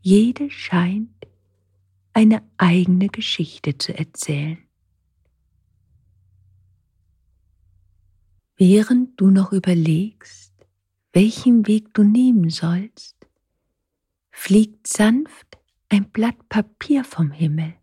Jede 0.00 0.50
scheint 0.50 1.26
eine 2.12 2.42
eigene 2.58 3.08
Geschichte 3.08 3.76
zu 3.76 3.96
erzählen. 3.96 4.58
Während 8.56 9.20
du 9.20 9.30
noch 9.30 9.52
überlegst, 9.52 10.52
welchen 11.12 11.66
Weg 11.66 11.92
du 11.94 12.04
nehmen 12.04 12.50
sollst, 12.50 13.21
fliegt 14.32 14.88
sanft 14.88 15.58
ein 15.88 16.10
Blatt 16.10 16.48
Papier 16.48 17.04
vom 17.04 17.30
Himmel 17.30 17.74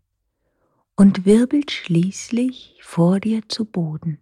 und 0.96 1.24
wirbelt 1.24 1.70
schließlich 1.70 2.78
vor 2.82 3.20
dir 3.20 3.48
zu 3.48 3.64
Boden. 3.64 4.18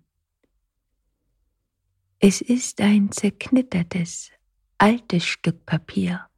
Es 2.20 2.40
ist 2.40 2.80
ein 2.80 3.10
zerknittertes, 3.10 4.30
altes 4.76 5.24
Stück 5.24 5.64
Papier, 5.66 6.28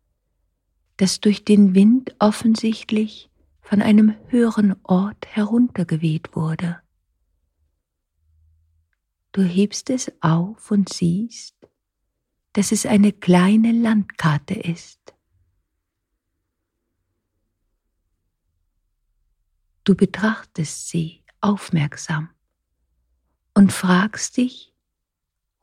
das 0.97 1.21
durch 1.21 1.45
den 1.45 1.75
Wind 1.75 2.15
offensichtlich 2.21 3.31
von 3.61 3.83
einem 3.83 4.15
höheren 4.29 4.77
Ort 4.85 5.27
heruntergeweht 5.27 6.35
wurde. 6.35 6.81
Du 9.33 9.43
hebst 9.43 9.91
es 9.91 10.13
auf 10.21 10.71
und 10.71 10.89
siehst, 10.89 11.57
dass 12.53 12.73
es 12.73 12.87
eine 12.87 13.13
kleine 13.13 13.73
Landkarte 13.73 14.55
ist. 14.55 15.10
Du 19.91 19.97
betrachtest 19.97 20.89
sie 20.89 21.25
aufmerksam 21.41 22.31
und 23.55 23.73
fragst 23.73 24.37
dich, 24.37 24.73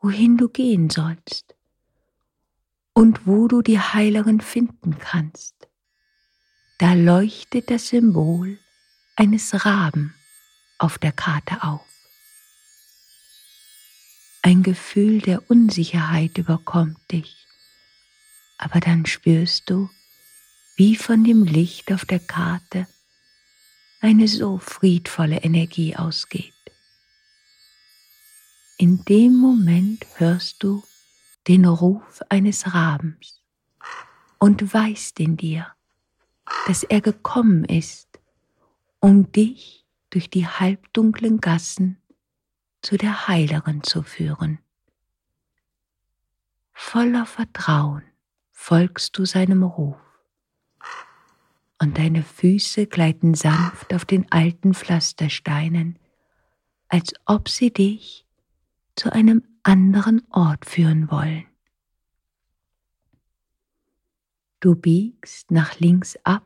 wohin 0.02 0.36
du 0.36 0.50
gehen 0.50 0.90
sollst 0.90 1.56
und 2.92 3.26
wo 3.26 3.48
du 3.48 3.62
die 3.62 3.80
Heilerin 3.80 4.42
finden 4.42 4.98
kannst. 4.98 5.54
Da 6.76 6.92
leuchtet 6.92 7.70
das 7.70 7.88
Symbol 7.88 8.58
eines 9.16 9.64
Raben 9.64 10.14
auf 10.76 10.98
der 10.98 11.12
Karte 11.12 11.62
auf. 11.62 11.88
Ein 14.42 14.62
Gefühl 14.62 15.22
der 15.22 15.50
Unsicherheit 15.50 16.36
überkommt 16.36 17.00
dich, 17.10 17.46
aber 18.58 18.80
dann 18.80 19.06
spürst 19.06 19.70
du, 19.70 19.88
wie 20.76 20.96
von 20.96 21.24
dem 21.24 21.44
Licht 21.44 21.90
auf 21.90 22.04
der 22.04 22.20
Karte 22.20 22.86
eine 24.00 24.28
so 24.28 24.58
friedvolle 24.58 25.38
Energie 25.38 25.96
ausgeht. 25.96 26.54
In 28.76 29.04
dem 29.04 29.34
Moment 29.34 30.06
hörst 30.16 30.62
du 30.62 30.84
den 31.48 31.64
Ruf 31.64 32.20
eines 32.28 32.74
Rabens 32.74 33.42
und 34.38 34.72
weißt 34.72 35.18
in 35.20 35.36
dir, 35.36 35.66
dass 36.66 36.84
er 36.84 37.00
gekommen 37.00 37.64
ist, 37.64 38.20
um 39.00 39.32
dich 39.32 39.84
durch 40.10 40.30
die 40.30 40.46
halbdunklen 40.46 41.40
Gassen 41.40 42.00
zu 42.82 42.96
der 42.96 43.26
Heilerin 43.26 43.82
zu 43.82 44.02
führen. 44.02 44.58
Voller 46.72 47.26
Vertrauen 47.26 48.04
folgst 48.52 49.18
du 49.18 49.24
seinem 49.24 49.64
Ruf 49.64 49.98
und 51.80 51.98
deine 51.98 52.22
Füße 52.22 52.86
gleiten 52.86 53.34
sanft 53.34 53.94
auf 53.94 54.04
den 54.04 54.30
alten 54.32 54.74
Pflastersteinen, 54.74 55.98
als 56.88 57.14
ob 57.26 57.48
sie 57.48 57.72
dich 57.72 58.26
zu 58.96 59.12
einem 59.12 59.42
anderen 59.62 60.22
Ort 60.30 60.66
führen 60.66 61.10
wollen. 61.10 61.44
Du 64.60 64.74
biegst 64.74 65.52
nach 65.52 65.78
links 65.78 66.18
ab 66.24 66.44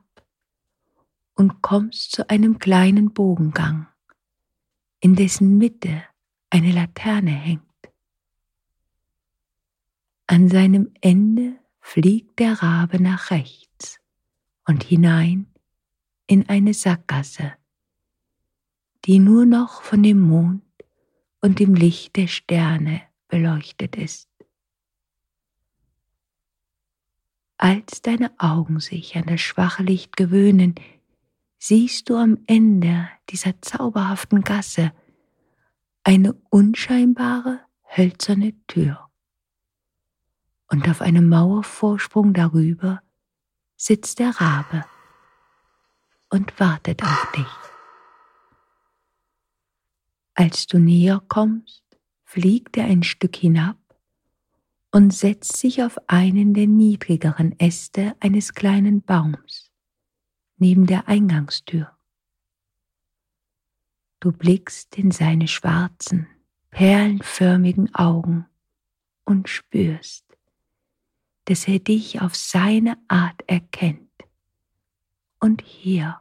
und 1.34 1.62
kommst 1.62 2.12
zu 2.12 2.28
einem 2.28 2.58
kleinen 2.58 3.14
Bogengang, 3.14 3.86
in 5.00 5.14
dessen 5.16 5.56
Mitte 5.56 6.02
eine 6.50 6.72
Laterne 6.72 7.30
hängt. 7.30 7.62
An 10.26 10.48
seinem 10.48 10.92
Ende 11.00 11.54
fliegt 11.80 12.38
der 12.38 12.62
Rabe 12.62 13.00
nach 13.02 13.30
rechts 13.30 13.71
und 14.66 14.84
hinein 14.84 15.46
in 16.26 16.48
eine 16.48 16.74
Sackgasse, 16.74 17.52
die 19.04 19.18
nur 19.18 19.44
noch 19.46 19.82
von 19.82 20.02
dem 20.02 20.20
Mond 20.20 20.62
und 21.40 21.58
dem 21.58 21.74
Licht 21.74 22.16
der 22.16 22.28
Sterne 22.28 23.02
beleuchtet 23.28 23.96
ist. 23.96 24.28
Als 27.58 28.02
deine 28.02 28.32
Augen 28.38 28.80
sich 28.80 29.16
an 29.16 29.26
das 29.26 29.40
schwache 29.40 29.82
Licht 29.82 30.16
gewöhnen, 30.16 30.74
siehst 31.58 32.08
du 32.08 32.16
am 32.16 32.38
Ende 32.46 33.08
dieser 33.30 33.60
zauberhaften 33.60 34.40
Gasse 34.42 34.92
eine 36.02 36.34
unscheinbare 36.50 37.60
hölzerne 37.84 38.54
Tür. 38.66 39.08
Und 40.68 40.88
auf 40.88 41.00
einem 41.02 41.28
Mauervorsprung 41.28 42.32
darüber 42.32 43.01
sitzt 43.84 44.20
der 44.20 44.30
Rabe 44.40 44.84
und 46.30 46.60
wartet 46.60 47.02
auf 47.02 47.32
dich. 47.32 47.72
Als 50.34 50.68
du 50.68 50.78
näher 50.78 51.20
kommst, 51.26 51.82
fliegt 52.22 52.76
er 52.76 52.84
ein 52.84 53.02
Stück 53.02 53.34
hinab 53.34 53.76
und 54.92 55.12
setzt 55.12 55.56
sich 55.56 55.82
auf 55.82 55.98
einen 56.06 56.54
der 56.54 56.68
niedrigeren 56.68 57.58
Äste 57.58 58.14
eines 58.20 58.54
kleinen 58.54 59.02
Baums 59.02 59.72
neben 60.58 60.86
der 60.86 61.08
Eingangstür. 61.08 61.90
Du 64.20 64.30
blickst 64.30 64.96
in 64.96 65.10
seine 65.10 65.48
schwarzen, 65.48 66.28
perlenförmigen 66.70 67.92
Augen 67.96 68.46
und 69.24 69.48
spürst, 69.48 70.31
dass 71.46 71.66
er 71.66 71.78
dich 71.78 72.20
auf 72.20 72.34
seine 72.34 72.96
Art 73.08 73.42
erkennt. 73.46 74.10
Und 75.40 75.62
hier, 75.62 76.20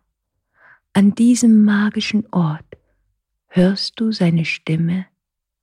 an 0.94 1.14
diesem 1.14 1.64
magischen 1.64 2.26
Ort, 2.32 2.66
hörst 3.48 4.00
du 4.00 4.12
seine 4.12 4.46
Stimme 4.46 5.06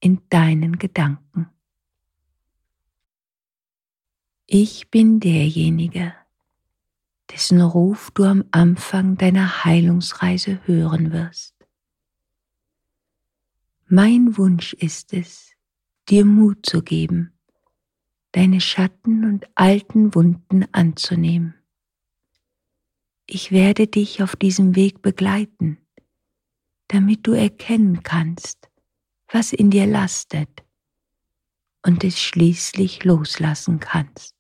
in 0.01 0.21
deinen 0.31 0.79
Gedanken. 0.79 1.49
Ich 4.47 4.91
bin 4.91 5.21
derjenige, 5.21 6.15
dessen 7.31 7.61
Ruf 7.61 8.11
du 8.13 8.25
am 8.25 8.45
Anfang 8.51 9.17
deiner 9.17 9.65
Heilungsreise 9.65 10.61
hören 10.67 11.13
wirst. 11.13 11.55
Mein 13.89 14.37
Wunsch 14.37 14.73
ist 14.75 15.13
es, 15.13 15.53
dir 16.09 16.25
Mut 16.25 16.65
zu 16.65 16.83
geben, 16.83 17.38
deine 18.33 18.61
Schatten 18.61 19.25
und 19.25 19.47
alten 19.55 20.15
Wunden 20.15 20.67
anzunehmen. 20.73 21.55
Ich 23.27 23.53
werde 23.53 23.87
dich 23.87 24.23
auf 24.23 24.37
diesem 24.37 24.75
Weg 24.75 25.03
begleiten, 25.03 25.79
damit 26.89 27.27
du 27.27 27.33
erkennen 27.33 28.03
kannst, 28.03 28.71
was 29.31 29.53
in 29.53 29.71
dir 29.71 29.87
lastet 29.87 30.65
und 31.83 32.05
es 32.05 32.21
schließlich 32.21 33.05
loslassen 33.05 33.81
kannst. 33.81 34.35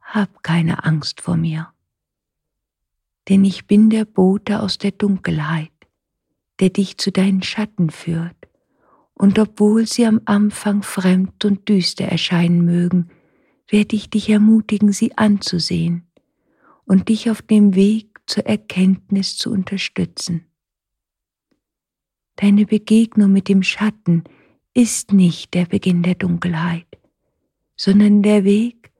Hab 0.00 0.42
keine 0.42 0.84
Angst 0.84 1.20
vor 1.20 1.36
mir, 1.36 1.72
denn 3.28 3.44
ich 3.44 3.66
bin 3.66 3.90
der 3.90 4.04
Bote 4.04 4.60
aus 4.60 4.76
der 4.76 4.90
Dunkelheit, 4.90 5.72
der 6.58 6.70
dich 6.70 6.98
zu 6.98 7.10
deinen 7.12 7.42
Schatten 7.42 7.90
führt, 7.90 8.49
und 9.20 9.38
obwohl 9.38 9.86
sie 9.86 10.06
am 10.06 10.22
Anfang 10.24 10.82
fremd 10.82 11.44
und 11.44 11.68
düster 11.68 12.06
erscheinen 12.06 12.64
mögen, 12.64 13.10
werde 13.68 13.94
ich 13.94 14.08
dich 14.08 14.30
ermutigen, 14.30 14.92
sie 14.92 15.18
anzusehen 15.18 16.10
und 16.86 17.10
dich 17.10 17.28
auf 17.28 17.42
dem 17.42 17.74
Weg 17.74 18.18
zur 18.24 18.46
Erkenntnis 18.46 19.36
zu 19.36 19.50
unterstützen. 19.50 20.46
Deine 22.36 22.64
Begegnung 22.64 23.30
mit 23.30 23.48
dem 23.48 23.62
Schatten 23.62 24.24
ist 24.72 25.12
nicht 25.12 25.52
der 25.52 25.66
Beginn 25.66 26.02
der 26.02 26.14
Dunkelheit, 26.14 26.88
sondern 27.76 28.22
der 28.22 28.44
Weg 28.44 28.90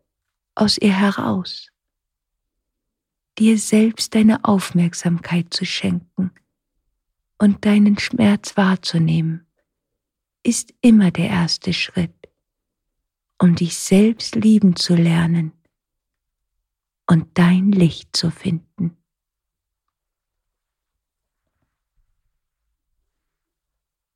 aus 0.55 0.77
ihr 0.77 0.93
heraus. 0.93 1.69
Dir 3.39 3.57
selbst 3.57 4.15
deine 4.15 4.45
Aufmerksamkeit 4.45 5.47
zu 5.55 5.65
schenken 5.65 6.31
und 7.39 7.65
deinen 7.65 7.99
Schmerz 7.99 8.59
wahrzunehmen, 8.59 9.47
ist 10.43 10.75
immer 10.81 11.11
der 11.11 11.29
erste 11.29 11.73
Schritt, 11.73 12.29
um 13.39 13.55
dich 13.55 13.77
selbst 13.77 14.35
lieben 14.35 14.77
zu 14.77 14.95
lernen 14.95 15.53
und 17.07 17.27
dein 17.39 17.73
Licht 17.73 18.17
zu 18.17 18.31
finden. 18.31 18.97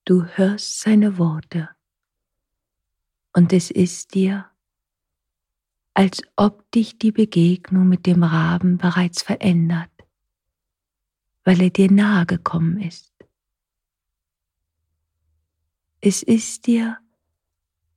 Du 0.05 0.25
hörst 0.25 0.81
seine 0.81 1.17
Worte 1.19 1.71
und 3.33 3.53
es 3.53 3.71
ist 3.71 4.15
dir, 4.15 4.51
als 5.95 6.23
ob 6.37 6.71
dich 6.73 6.99
die 6.99 7.13
Begegnung 7.13 7.89
mit 7.89 8.05
dem 8.07 8.23
Raben 8.23 8.79
bereits 8.79 9.23
verändert, 9.23 9.91
weil 11.45 11.63
er 11.63 11.71
dir 11.71 11.91
nahe 11.91 12.27
gekommen 12.27 12.81
ist. 12.81 13.14
Es 16.07 16.23
ist 16.23 16.67
dir, 16.67 16.99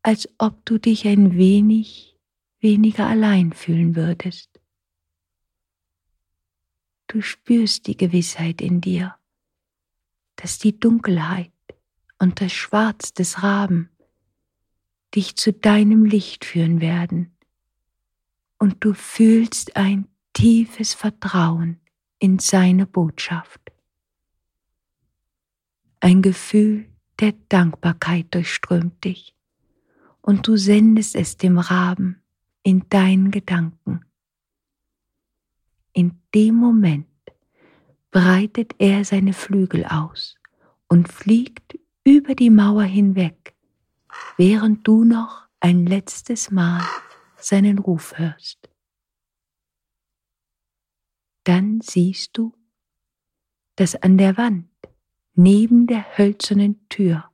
als 0.02 0.30
ob 0.38 0.66
du 0.66 0.78
dich 0.78 1.06
ein 1.06 1.36
wenig 1.36 2.18
weniger 2.62 3.06
allein 3.06 3.52
fühlen 3.52 3.98
würdest. 3.98 4.62
Du 7.08 7.20
spürst 7.20 7.86
die 7.86 7.98
Gewissheit 7.98 8.62
in 8.62 8.80
dir, 8.80 9.18
dass 10.38 10.58
die 10.58 10.80
Dunkelheit 10.80 11.52
und 12.18 12.40
das 12.40 12.54
Schwarz 12.54 13.12
des 13.12 13.44
Raben 13.44 13.90
dich 15.14 15.36
zu 15.36 15.52
deinem 15.52 16.06
Licht 16.06 16.46
führen 16.46 16.80
werden, 16.80 17.36
und 18.58 18.86
du 18.86 18.94
fühlst 18.94 19.76
ein 19.76 20.08
tiefes 20.32 20.94
Vertrauen 20.94 21.82
in 22.20 22.40
seine 22.40 22.86
Botschaft. 22.86 23.60
Ein 26.00 26.22
Gefühl 26.22 26.88
der 27.20 27.34
Dankbarkeit 27.50 28.34
durchströmt 28.34 29.04
dich, 29.04 29.36
und 30.22 30.48
du 30.48 30.58
sendest 30.58 31.16
es 31.16 31.38
dem 31.38 31.58
Raben 31.58 32.22
in 32.64 32.88
deinen 32.90 33.32
Gedanken. 33.32 34.06
In 35.94 36.20
dem 36.36 36.56
Moment 36.56 37.08
breitet 38.12 38.76
er 38.78 39.04
seine 39.06 39.34
Flügel 39.34 39.86
aus 39.86 40.36
und 40.88 41.12
fliegt 41.12 41.80
über 42.04 42.36
die 42.36 42.50
Mauer 42.50 42.84
hinweg, 42.84 43.56
während 44.38 44.88
du 44.88 45.04
noch 45.04 45.48
ein 45.60 45.86
letztes 45.86 46.52
Mal 46.52 46.84
seinen 47.38 47.80
Ruf 47.80 48.18
hörst. 48.18 48.70
Dann 51.44 51.82
siehst 51.82 52.38
du, 52.38 52.54
dass 53.76 53.96
an 53.96 54.18
der 54.18 54.38
Wand 54.38 54.67
neben 55.38 55.86
der 55.86 56.18
hölzernen 56.18 56.90
Tür 56.90 57.30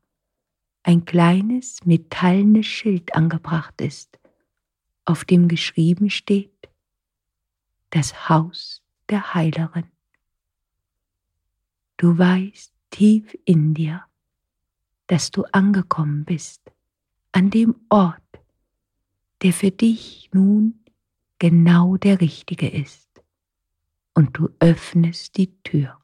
ein 0.84 1.06
kleines 1.06 1.86
metallenes 1.86 2.66
Schild 2.66 3.16
angebracht 3.16 3.80
ist, 3.80 4.20
auf 5.06 5.24
dem 5.24 5.48
geschrieben 5.48 6.10
steht, 6.10 6.70
das 7.92 8.28
Haus 8.28 8.82
der 9.08 9.34
Heilerin. 9.34 9.86
Du 11.96 12.18
weißt 12.18 12.74
tief 12.90 13.38
in 13.46 13.74
dir, 13.74 14.04
dass 15.08 15.32
du 15.32 15.46
angekommen 15.54 16.26
bist 16.26 16.62
an 17.32 17.52
dem 17.52 17.74
Ort, 17.88 18.22
der 19.42 19.54
für 19.54 19.72
dich 19.72 20.30
nun 20.34 20.84
genau 21.40 21.96
der 21.96 22.20
richtige 22.20 22.70
ist. 22.70 23.10
Und 24.14 24.38
du 24.38 24.50
öffnest 24.60 25.38
die 25.38 25.56
Tür. 25.64 26.03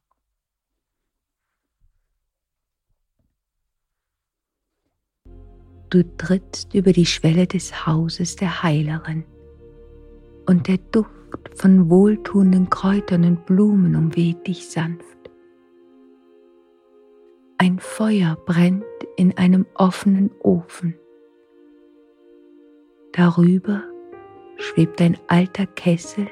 Du 5.89 6.04
trittst 6.17 6.75
über 6.75 6.91
die 6.91 7.06
Schwelle 7.06 7.47
des 7.47 7.88
Hauses 7.88 8.36
der 8.36 8.62
Heilerin 8.62 9.23
und 10.47 10.67
der 10.67 10.78
Duft 10.91 11.10
von 11.56 11.89
wohltuenden 11.89 12.69
Kräutern 12.69 13.23
und 13.25 13.45
Blumen 13.47 13.95
umweht 13.95 14.45
dich 14.45 14.69
sanft. 14.69 15.17
Ein 17.58 17.80
Feuer 17.80 18.38
brennt 18.45 18.84
in 19.17 19.36
einem 19.38 19.65
offenen 19.73 20.32
Ofen. 20.41 20.95
Darüber 23.13 23.84
schwebt 24.58 25.02
ein 25.02 25.17
alter 25.28 25.65
Kessel, 25.65 26.28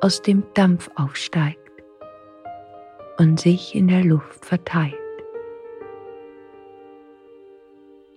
aus 0.00 0.22
dem 0.22 0.44
Dampf 0.54 0.88
aufsteigt 0.94 1.58
und 3.18 3.40
sich 3.40 3.74
in 3.74 3.88
der 3.88 4.04
Luft 4.04 4.44
verteilt. 4.44 5.05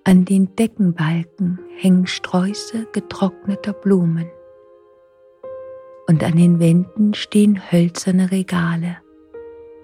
An 0.10 0.26
den 0.26 0.56
Deckenbalken 0.56 1.60
hängen 1.78 2.08
Sträuße 2.08 2.88
getrockneter 2.94 3.74
Blumen 3.74 4.26
und 6.08 6.24
an 6.24 6.36
den 6.36 6.60
Wänden 6.60 7.14
stehen 7.14 7.72
hölzerne 7.72 8.32
Regale, 8.32 8.98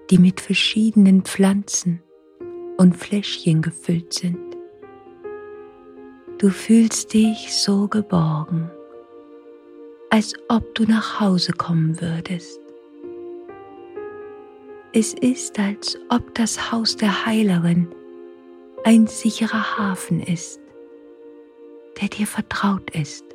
die 0.10 0.18
mit 0.18 0.42
verschiedenen 0.42 1.22
Pflanzen 1.22 2.02
und 2.78 2.98
Fläschchen 2.98 3.62
gefüllt 3.62 4.14
sind. 4.14 4.40
Du 6.40 6.50
fühlst 6.50 7.14
dich 7.14 7.54
so 7.54 7.88
geborgen, 7.88 8.72
als 10.10 10.34
ob 10.50 10.74
du 10.74 10.86
nach 10.86 11.20
Hause 11.20 11.52
kommen 11.52 12.02
würdest. 12.02 12.60
Es 14.92 15.14
ist, 15.14 15.60
als 15.60 16.00
ob 16.10 16.34
das 16.34 16.72
Haus 16.72 16.98
der 16.98 17.28
Heilerin 17.28 17.90
ein 18.86 19.08
sicherer 19.08 19.80
Hafen 19.80 20.22
ist, 20.22 20.62
der 22.00 22.08
dir 22.08 22.28
vertraut 22.28 22.92
ist. 22.92 23.26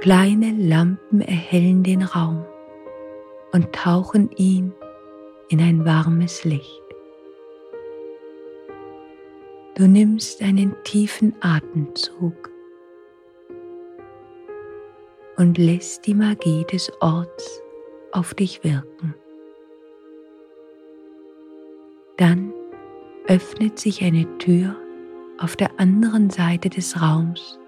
Kleine 0.00 0.50
Lampen 0.58 1.20
erhellen 1.20 1.84
den 1.84 2.02
Raum 2.02 2.44
und 3.52 3.72
tauchen 3.72 4.28
ihn 4.32 4.72
in 5.50 5.60
ein 5.60 5.84
warmes 5.84 6.44
Licht. 6.44 6.82
Du 9.76 9.86
nimmst 9.86 10.42
einen 10.42 10.74
tiefen 10.82 11.32
Atemzug 11.40 12.50
und 15.36 15.58
lässt 15.58 16.08
die 16.08 16.14
Magie 16.14 16.64
des 16.64 16.90
Orts 17.00 17.62
auf 18.10 18.34
dich 18.34 18.64
wirken. 18.64 19.14
Dann 22.16 22.52
öffnet 23.28 23.78
sich 23.78 24.02
eine 24.02 24.26
Tür 24.38 24.74
auf 25.38 25.56
der 25.56 25.70
anderen 25.78 26.30
Seite 26.30 26.68
des 26.68 27.00
Raums 27.00 27.58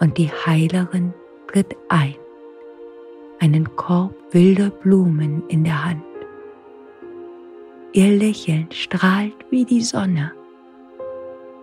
und 0.00 0.18
die 0.18 0.30
Heilerin 0.30 1.14
tritt 1.48 1.76
ein, 1.88 2.14
einen 3.40 3.76
Korb 3.76 4.14
wilder 4.32 4.70
Blumen 4.70 5.42
in 5.48 5.64
der 5.64 5.84
Hand. 5.84 6.02
Ihr 7.92 8.16
Lächeln 8.16 8.68
strahlt 8.72 9.36
wie 9.50 9.64
die 9.64 9.82
Sonne 9.82 10.32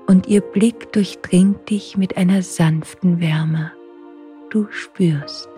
und 0.07 0.27
ihr 0.27 0.41
Blick 0.41 0.91
durchdringt 0.91 1.69
dich 1.69 1.97
mit 1.97 2.17
einer 2.17 2.41
sanften 2.41 3.19
Wärme. 3.19 3.71
du 4.49 4.67
spürst, 4.69 5.49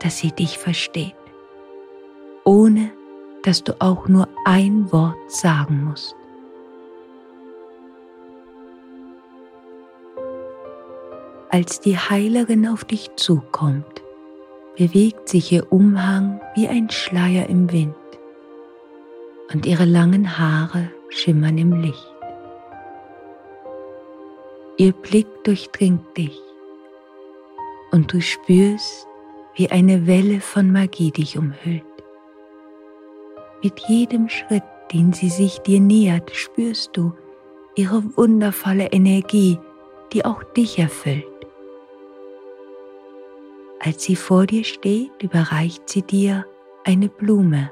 dass 0.00 0.18
sie 0.18 0.30
dich 0.30 0.58
versteht, 0.58 1.14
ohne 2.44 2.92
dass 3.42 3.64
du 3.64 3.74
auch 3.80 4.06
nur 4.06 4.28
ein 4.44 4.90
Wort 4.92 5.16
sagen 5.30 5.84
musst. 5.84 6.14
Als 11.52 11.80
die 11.80 11.98
Heilerin 11.98 12.68
auf 12.68 12.84
dich 12.84 13.10
zukommt, 13.16 14.02
bewegt 14.76 15.28
sich 15.28 15.50
ihr 15.50 15.72
Umhang 15.72 16.40
wie 16.54 16.68
ein 16.68 16.88
Schleier 16.90 17.48
im 17.48 17.72
Wind 17.72 17.96
und 19.52 19.66
ihre 19.66 19.84
langen 19.84 20.38
Haare 20.38 20.92
schimmern 21.08 21.58
im 21.58 21.82
Licht. 21.82 22.14
Ihr 24.76 24.92
Blick 24.92 25.26
durchdringt 25.42 26.16
dich 26.16 26.38
und 27.90 28.12
du 28.12 28.20
spürst, 28.20 29.08
wie 29.56 29.68
eine 29.72 30.06
Welle 30.06 30.40
von 30.40 30.70
Magie 30.70 31.10
dich 31.10 31.36
umhüllt. 31.36 31.82
Mit 33.60 33.80
jedem 33.88 34.28
Schritt, 34.28 34.62
den 34.92 35.12
sie 35.12 35.30
sich 35.30 35.58
dir 35.58 35.80
nähert, 35.80 36.30
spürst 36.30 36.96
du 36.96 37.12
ihre 37.74 38.04
wundervolle 38.16 38.86
Energie, 38.92 39.58
die 40.12 40.24
auch 40.24 40.44
dich 40.44 40.78
erfüllt. 40.78 41.29
Als 43.82 44.04
sie 44.04 44.14
vor 44.14 44.46
dir 44.46 44.62
steht, 44.64 45.22
überreicht 45.22 45.88
sie 45.88 46.02
dir 46.02 46.44
eine 46.84 47.08
Blume 47.08 47.70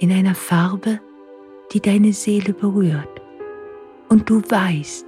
in 0.00 0.10
einer 0.10 0.34
Farbe, 0.34 1.00
die 1.72 1.80
deine 1.80 2.12
Seele 2.12 2.52
berührt. 2.52 3.22
Und 4.08 4.28
du 4.28 4.42
weißt, 4.42 5.06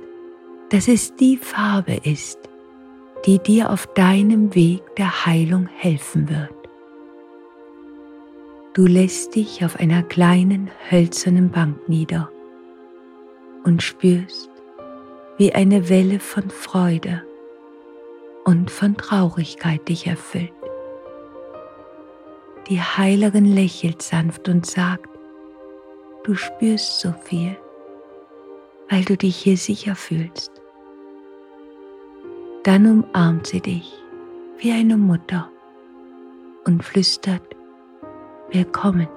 dass 0.71 0.87
es 0.87 1.15
die 1.17 1.37
Farbe 1.37 1.99
ist, 2.05 2.39
die 3.27 3.41
dir 3.41 3.71
auf 3.71 3.89
deinem 3.95 4.55
Weg 4.55 4.95
der 4.95 5.27
Heilung 5.27 5.67
helfen 5.67 6.29
wird. 6.29 6.55
Du 8.75 8.87
lässt 8.87 9.35
dich 9.35 9.65
auf 9.65 9.81
einer 9.81 10.05
kleinen 10.05 10.71
hölzernen 10.89 11.51
Bank 11.51 11.89
nieder 11.89 12.31
und 13.65 13.83
spürst, 13.83 14.51
wie 15.37 15.53
eine 15.53 15.89
Welle 15.89 16.21
von 16.21 16.49
Freude 16.49 17.25
und 18.49 18.71
von 18.71 18.97
Traurigkeit 18.97 19.87
dich 19.91 20.07
erfüllt. 20.07 20.55
Die 22.71 22.81
Heilerin 22.81 23.45
lächelt 23.45 24.01
sanft 24.01 24.49
und 24.49 24.65
sagt, 24.65 25.11
du 26.25 26.35
spürst 26.35 27.01
so 27.01 27.13
viel, 27.25 27.59
weil 28.89 29.05
du 29.05 29.19
dich 29.19 29.37
hier 29.37 29.59
sicher 29.59 29.95
fühlst. 29.95 30.51
Dann 32.63 32.87
umarmt 32.87 33.49
sie 33.49 33.61
dich 33.61 33.93
wie 34.57 34.73
eine 34.73 34.97
Mutter 34.97 35.51
und 36.65 36.83
flüstert, 36.83 37.43
Willkommen, 38.51 39.09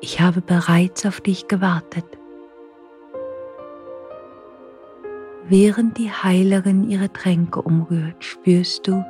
ich 0.00 0.18
habe 0.18 0.40
bereits 0.40 1.04
auf 1.04 1.20
dich 1.20 1.46
gewartet. 1.46 2.06
Während 5.48 5.96
die 5.96 6.10
Heilerin 6.10 6.90
ihre 6.90 7.12
Tränke 7.12 7.62
umrührt, 7.62 8.24
spürst 8.24 8.88
du, 8.88 9.04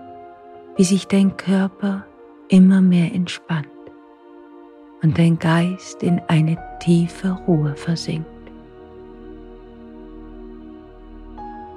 wie 0.77 0.85
sich 0.85 1.07
dein 1.09 1.35
Körper 1.39 2.05
immer 2.49 2.83
mehr 2.83 3.15
entspannt 3.15 3.69
und 5.03 5.17
dein 5.17 5.39
Geist 5.39 6.03
in 6.03 6.21
eine 6.29 6.59
tiefe 6.81 7.31
Ruhe 7.47 7.75
versinkt. 7.75 8.27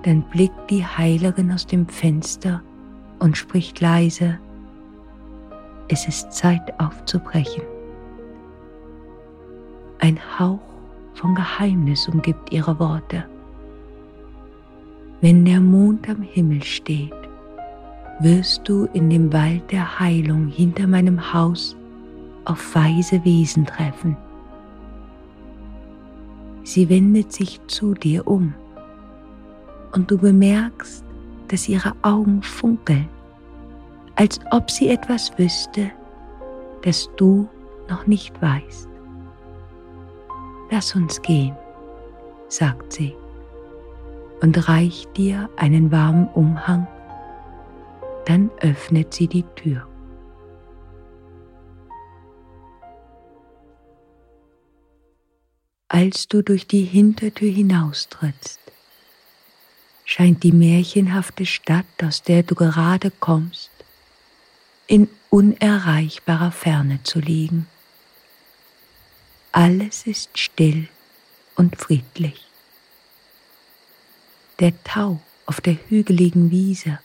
Dann 0.04 0.24
blickt 0.24 0.70
die 0.70 0.86
Heilerin 0.86 1.54
aus 1.54 1.66
dem 1.66 1.88
Fenster 1.88 2.62
und 3.20 3.38
spricht 3.38 3.80
leise, 3.80 4.40
es 5.88 6.06
ist 6.06 6.34
Zeit 6.34 6.78
aufzubrechen. 6.82 7.64
Ein 10.00 10.20
Hauch 10.38 10.60
von 11.14 11.34
Geheimnis 11.34 12.10
umgibt 12.10 12.52
ihre 12.52 12.78
Worte. 12.78 13.24
Wenn 15.22 15.44
der 15.44 15.60
Mond 15.60 16.08
am 16.08 16.22
Himmel 16.22 16.64
steht, 16.64 17.12
wirst 18.22 18.62
du 18.70 18.86
in 18.94 19.10
dem 19.10 19.34
Wald 19.34 19.70
der 19.70 20.00
Heilung 20.00 20.48
hinter 20.48 20.88
meinem 20.88 21.34
Haus 21.34 21.76
auf 22.46 22.74
weise 22.74 23.24
Wesen 23.26 23.66
treffen. 23.66 24.16
Sie 26.64 26.88
wendet 26.88 27.34
sich 27.34 27.60
zu 27.68 27.94
dir 27.94 28.26
um 28.28 28.54
und 29.94 30.10
du 30.10 30.18
bemerkst, 30.18 31.04
dass 31.50 31.68
ihre 31.68 31.94
Augen 32.02 32.42
funkeln, 32.42 33.10
als 34.16 34.40
ob 34.52 34.72
sie 34.72 34.88
etwas 34.88 35.38
wüsste, 35.38 35.92
das 36.84 37.10
du 37.18 37.50
noch 37.90 38.08
nicht 38.08 38.42
weißt. 38.42 38.88
Lass 40.72 40.96
uns 40.96 41.22
gehen, 41.22 41.56
sagt 42.48 42.94
sie 42.94 43.19
und 44.42 44.68
reicht 44.68 45.18
dir 45.18 45.50
einen 45.58 45.92
warmen 45.92 46.28
Umhang, 46.30 46.88
dann 48.26 48.50
öffnet 48.62 49.14
sie 49.14 49.28
die 49.28 49.44
Tür. 49.56 49.88
Als 55.88 56.28
du 56.28 56.44
durch 56.44 56.68
die 56.68 56.84
Hintertür 56.84 57.52
hinaustrittst, 57.52 58.60
scheint 60.06 60.44
die 60.44 60.52
märchenhafte 60.52 61.46
Stadt, 61.46 61.86
aus 62.04 62.22
der 62.22 62.44
du 62.44 62.56
gerade 62.56 63.12
kommst, 63.12 63.72
in 64.88 65.10
unerreichbarer 65.30 66.52
Ferne 66.52 67.00
zu 67.04 67.20
liegen. 67.20 67.68
Alles 69.52 70.06
ist 70.06 70.38
still 70.38 70.88
und 71.56 71.76
friedlich 71.76 72.49
der 74.60 74.84
Tau 74.84 75.22
auf 75.46 75.62
der 75.62 75.78
hügeligen 75.88 76.52
Wiese 76.52 77.00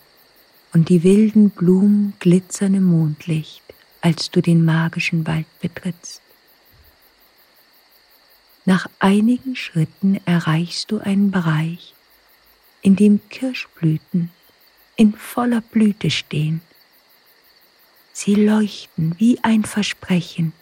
und 0.73 0.89
die 0.89 1.05
wilden 1.05 1.51
Blumen 1.51 2.15
glitzern 2.19 2.75
im 2.75 2.85
Mondlicht, 2.85 3.63
als 4.01 4.31
du 4.31 4.43
den 4.43 4.65
magischen 4.65 5.27
Wald 5.27 5.47
betrittst. 5.61 6.21
Nach 8.65 8.89
einigen 8.99 9.57
Schritten 9.57 10.21
erreichst 10.25 10.91
du 10.91 10.99
einen 10.99 11.31
Bereich, 11.31 11.95
in 12.83 12.97
dem 12.97 13.21
Kirschblüten 13.29 14.31
in 14.97 15.15
voller 15.15 15.61
Blüte 15.61 16.11
stehen. 16.11 16.61
Sie 18.13 18.35
leuchten 18.35 19.15
wie 19.19 19.39
ein 19.43 19.65
Versprechen, 19.65 20.53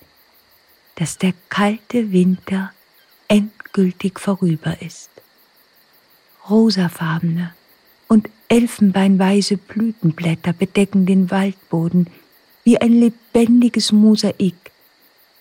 dass 0.97 1.19
der 1.19 1.33
kalte 1.49 2.13
Winter 2.13 2.73
endgültig 3.29 4.19
vorüber 4.19 4.81
ist 4.83 5.11
rosafarbene 6.49 7.55
und 8.09 8.29
elfenbeinweiße 8.49 9.57
Blütenblätter 9.57 10.53
bedecken 10.53 11.07
den 11.07 11.31
Waldboden 11.31 12.09
wie 12.65 12.79
ein 12.79 12.93
lebendiges 12.93 13.93
Mosaik, 13.93 14.71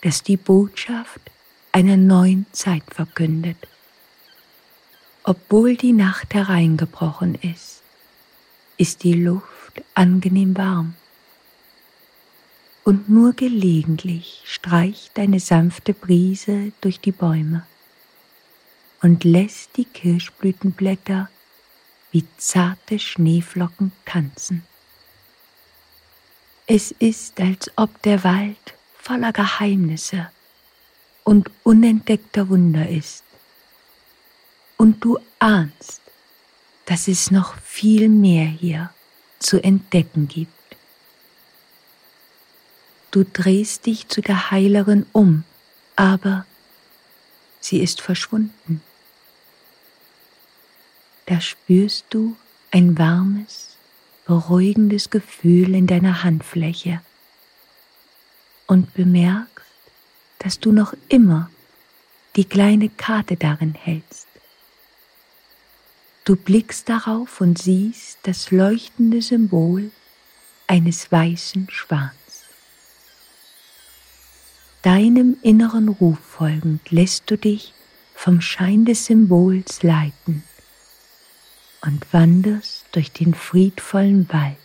das 0.01 0.23
die 0.23 0.37
Botschaft 0.37 1.19
einer 1.71 1.97
neuen 1.97 2.45
Zeit 2.51 2.83
verkündet. 2.89 3.57
Obwohl 5.23 5.75
die 5.75 5.93
Nacht 5.93 6.33
hereingebrochen 6.33 7.35
ist, 7.35 7.81
ist 8.77 9.03
die 9.03 9.13
Luft 9.13 9.83
angenehm 9.93 10.57
warm. 10.57 10.95
Und 12.83 13.09
nur 13.09 13.33
gelegentlich 13.33 14.41
streicht 14.45 15.19
eine 15.19 15.39
sanfte 15.39 15.93
Brise 15.93 16.71
durch 16.81 16.99
die 16.99 17.11
Bäume 17.11 17.63
und 19.01 19.23
lässt 19.23 19.77
die 19.77 19.85
Kirschblütenblätter 19.85 21.29
wie 22.11 22.25
zarte 22.37 22.99
Schneeflocken 22.99 23.91
tanzen. 24.05 24.63
Es 26.67 26.91
ist, 26.91 27.39
als 27.39 27.71
ob 27.75 28.01
der 28.03 28.23
Wald 28.23 28.75
voller 28.97 29.33
Geheimnisse 29.33 30.29
und 31.23 31.49
unentdeckter 31.63 32.49
Wunder 32.49 32.87
ist. 32.87 33.23
Und 34.77 35.03
du 35.03 35.19
ahnst, 35.39 36.01
dass 36.85 37.07
es 37.07 37.31
noch 37.31 37.57
viel 37.59 38.09
mehr 38.09 38.45
hier 38.45 38.93
zu 39.39 39.63
entdecken 39.63 40.27
gibt. 40.27 40.51
Du 43.11 43.23
drehst 43.23 43.85
dich 43.85 44.07
zu 44.07 44.21
der 44.21 44.51
Heilerin 44.51 45.05
um, 45.11 45.43
aber 45.95 46.45
sie 47.59 47.81
ist 47.81 48.01
verschwunden 48.01 48.81
da 51.31 51.39
spürst 51.39 52.07
du 52.09 52.35
ein 52.71 52.97
warmes, 52.97 53.77
beruhigendes 54.25 55.09
Gefühl 55.09 55.75
in 55.75 55.87
deiner 55.87 56.25
Handfläche 56.25 56.99
und 58.67 58.93
bemerkst, 58.93 59.65
dass 60.39 60.59
du 60.59 60.73
noch 60.73 60.93
immer 61.07 61.49
die 62.35 62.43
kleine 62.43 62.89
Karte 62.89 63.37
darin 63.37 63.75
hältst. 63.75 64.27
Du 66.25 66.35
blickst 66.35 66.89
darauf 66.89 67.39
und 67.39 67.57
siehst 67.57 68.19
das 68.23 68.51
leuchtende 68.51 69.21
Symbol 69.21 69.89
eines 70.67 71.13
weißen 71.13 71.69
Schwans. 71.69 72.43
Deinem 74.81 75.37
inneren 75.43 75.87
Ruf 75.87 76.19
folgend 76.19 76.91
lässt 76.91 77.31
du 77.31 77.37
dich 77.37 77.73
vom 78.13 78.41
Schein 78.41 78.83
des 78.83 79.05
Symbols 79.05 79.81
leiten 79.81 80.43
und 81.81 82.05
wanderst 82.13 82.85
durch 82.91 83.11
den 83.11 83.33
friedvollen 83.33 84.31
Wald 84.31 84.57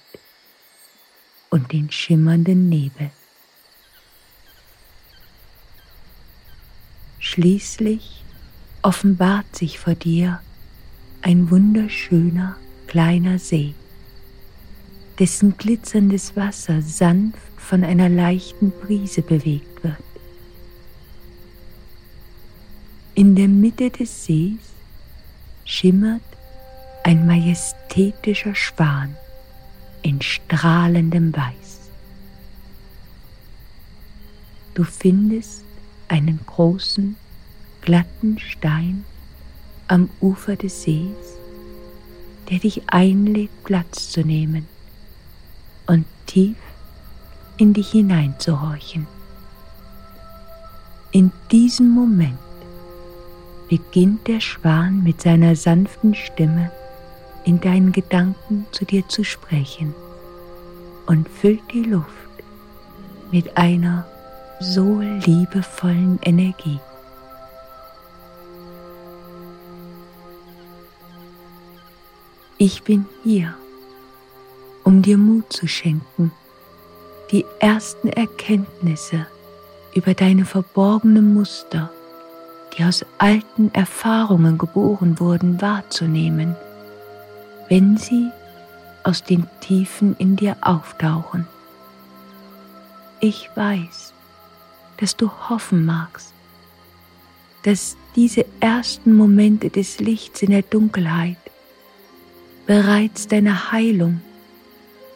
und 1.51 1.73
den 1.73 1.91
schimmernden 1.91 2.69
Nebel. 2.69 3.11
Schließlich 7.19 8.23
offenbart 8.83 9.57
sich 9.57 9.79
vor 9.79 9.95
dir 9.95 10.41
ein 11.23 11.51
wunderschöner 11.51 12.57
kleiner 12.87 13.39
See, 13.39 13.75
dessen 15.19 15.57
glitzerndes 15.57 16.37
Wasser 16.37 16.83
sanft 16.83 17.39
von 17.57 17.83
einer 17.83 18.09
leichten 18.09 18.71
Brise 18.71 19.23
bewegt 19.23 19.83
wird. 19.83 19.97
In 23.15 23.35
der 23.35 23.49
Mitte 23.49 23.91
des 23.91 24.27
Sees 24.27 24.61
schimmert 25.65 26.23
ein 27.07 27.25
majestätischer 27.25 28.57
Schwan 28.57 29.15
in 30.03 30.21
strahlendem 30.21 31.33
Weiß. 31.33 31.89
Du 34.75 34.83
findest 34.83 35.63
einen 36.09 36.41
großen, 36.47 37.15
glatten 37.81 38.41
Stein 38.41 39.05
am 39.87 40.11
Ufer 40.21 40.57
des 40.57 40.83
Sees, 40.83 41.39
der 42.51 42.59
dich 42.59 42.83
einlädt, 42.89 43.51
Platz 43.63 44.11
zu 44.11 44.23
nehmen 44.23 44.67
und 45.87 46.07
tief 46.27 46.57
in 47.57 47.73
dich 47.73 47.93
hineinzuhorchen. 47.93 49.07
In 51.13 51.31
diesem 51.53 51.89
Moment 51.89 52.37
beginnt 53.69 54.27
der 54.27 54.41
Schwan 54.41 55.05
mit 55.05 55.23
seiner 55.23 55.55
sanften 55.55 56.13
Stimme 56.13 56.73
in 57.47 57.61
deinen 57.61 57.93
Gedanken 57.93 58.67
zu 58.73 58.85
dir 58.85 59.09
zu 59.09 59.25
sprechen 59.25 59.95
und 61.07 61.27
füllt 61.29 61.63
die 61.73 61.85
Luft 61.85 62.11
mit 63.33 63.57
einer 63.57 64.07
so 64.61 65.01
liebevollen 65.01 66.19
Energie. 66.23 66.81
Ich 72.59 72.83
bin 72.83 73.07
hier, 73.23 73.55
um 74.85 75.01
dir 75.01 75.17
Mut 75.17 75.51
zu 75.53 75.67
schenken, 75.67 76.33
die 77.31 77.47
ersten 77.61 78.09
Erkenntnisse 78.09 79.27
über 79.95 80.13
deine 80.13 80.45
verborgenen 80.45 81.33
Muster 81.33 81.91
die 82.77 82.85
aus 82.85 83.05
alten 83.19 83.73
Erfahrungen 83.73 84.59
geboren 84.59 85.19
wurden, 85.19 85.61
wahrzunehmen, 85.61 86.57
wenn 87.69 87.97
sie 87.97 88.31
aus 89.03 89.23
den 89.23 89.47
Tiefen 89.61 90.17
in 90.19 90.37
dir 90.37 90.57
auftauchen. 90.61 91.47
Ich 93.21 93.49
weiß, 93.55 94.13
dass 94.99 95.17
du 95.17 95.31
hoffen 95.49 95.85
magst, 95.85 96.33
dass 97.63 97.97
diese 98.15 98.47
ersten 98.61 99.15
Momente 99.15 99.71
des 99.71 99.99
Lichts 100.01 100.43
in 100.43 100.51
der 100.51 100.63
Dunkelheit 100.63 101.39
bereits 102.67 103.29
deine 103.29 103.73
Heilung 103.73 104.21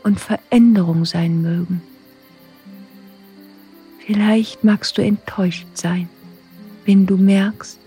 und 0.02 0.18
Veränderung 0.18 1.04
sein 1.04 1.42
mögen. 1.42 1.82
Vielleicht 4.06 4.64
magst 4.64 4.96
du 4.98 5.02
enttäuscht 5.02 5.66
sein, 5.74 6.08
wenn 6.84 7.06
du 7.06 7.16
merkst, 7.16 7.78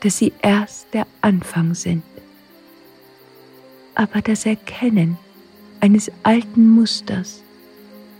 dass 0.00 0.18
sie 0.18 0.32
erst 0.42 0.92
der 0.94 1.06
Anfang 1.20 1.74
sind. 1.74 2.02
Aber 3.98 4.22
das 4.22 4.46
Erkennen 4.46 5.18
eines 5.80 6.08
alten 6.22 6.70
Musters, 6.70 7.42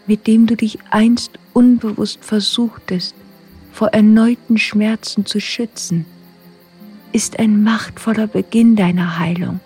mit 0.08 0.26
dem 0.26 0.48
du 0.48 0.56
dich 0.56 0.80
einst 0.90 1.38
unbewusst 1.52 2.24
versuchtest, 2.24 3.14
vor 3.70 3.88
erneuten 3.90 4.58
Schmerzen 4.58 5.24
zu 5.24 5.40
schützen, 5.40 6.04
ist 7.12 7.38
ein 7.38 7.62
machtvoller 7.62 8.26
Beginn 8.26 8.74
deiner 8.74 9.20
Heilung. 9.20 9.60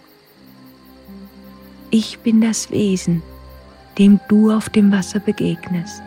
Ich 1.91 2.19
bin 2.19 2.43
das 2.43 2.71
Wesen, 2.71 3.23
dem 3.97 4.21
du 4.29 4.53
auf 4.53 4.69
dem 4.69 4.93
Wasser 4.93 5.19
begegnest. 5.19 6.03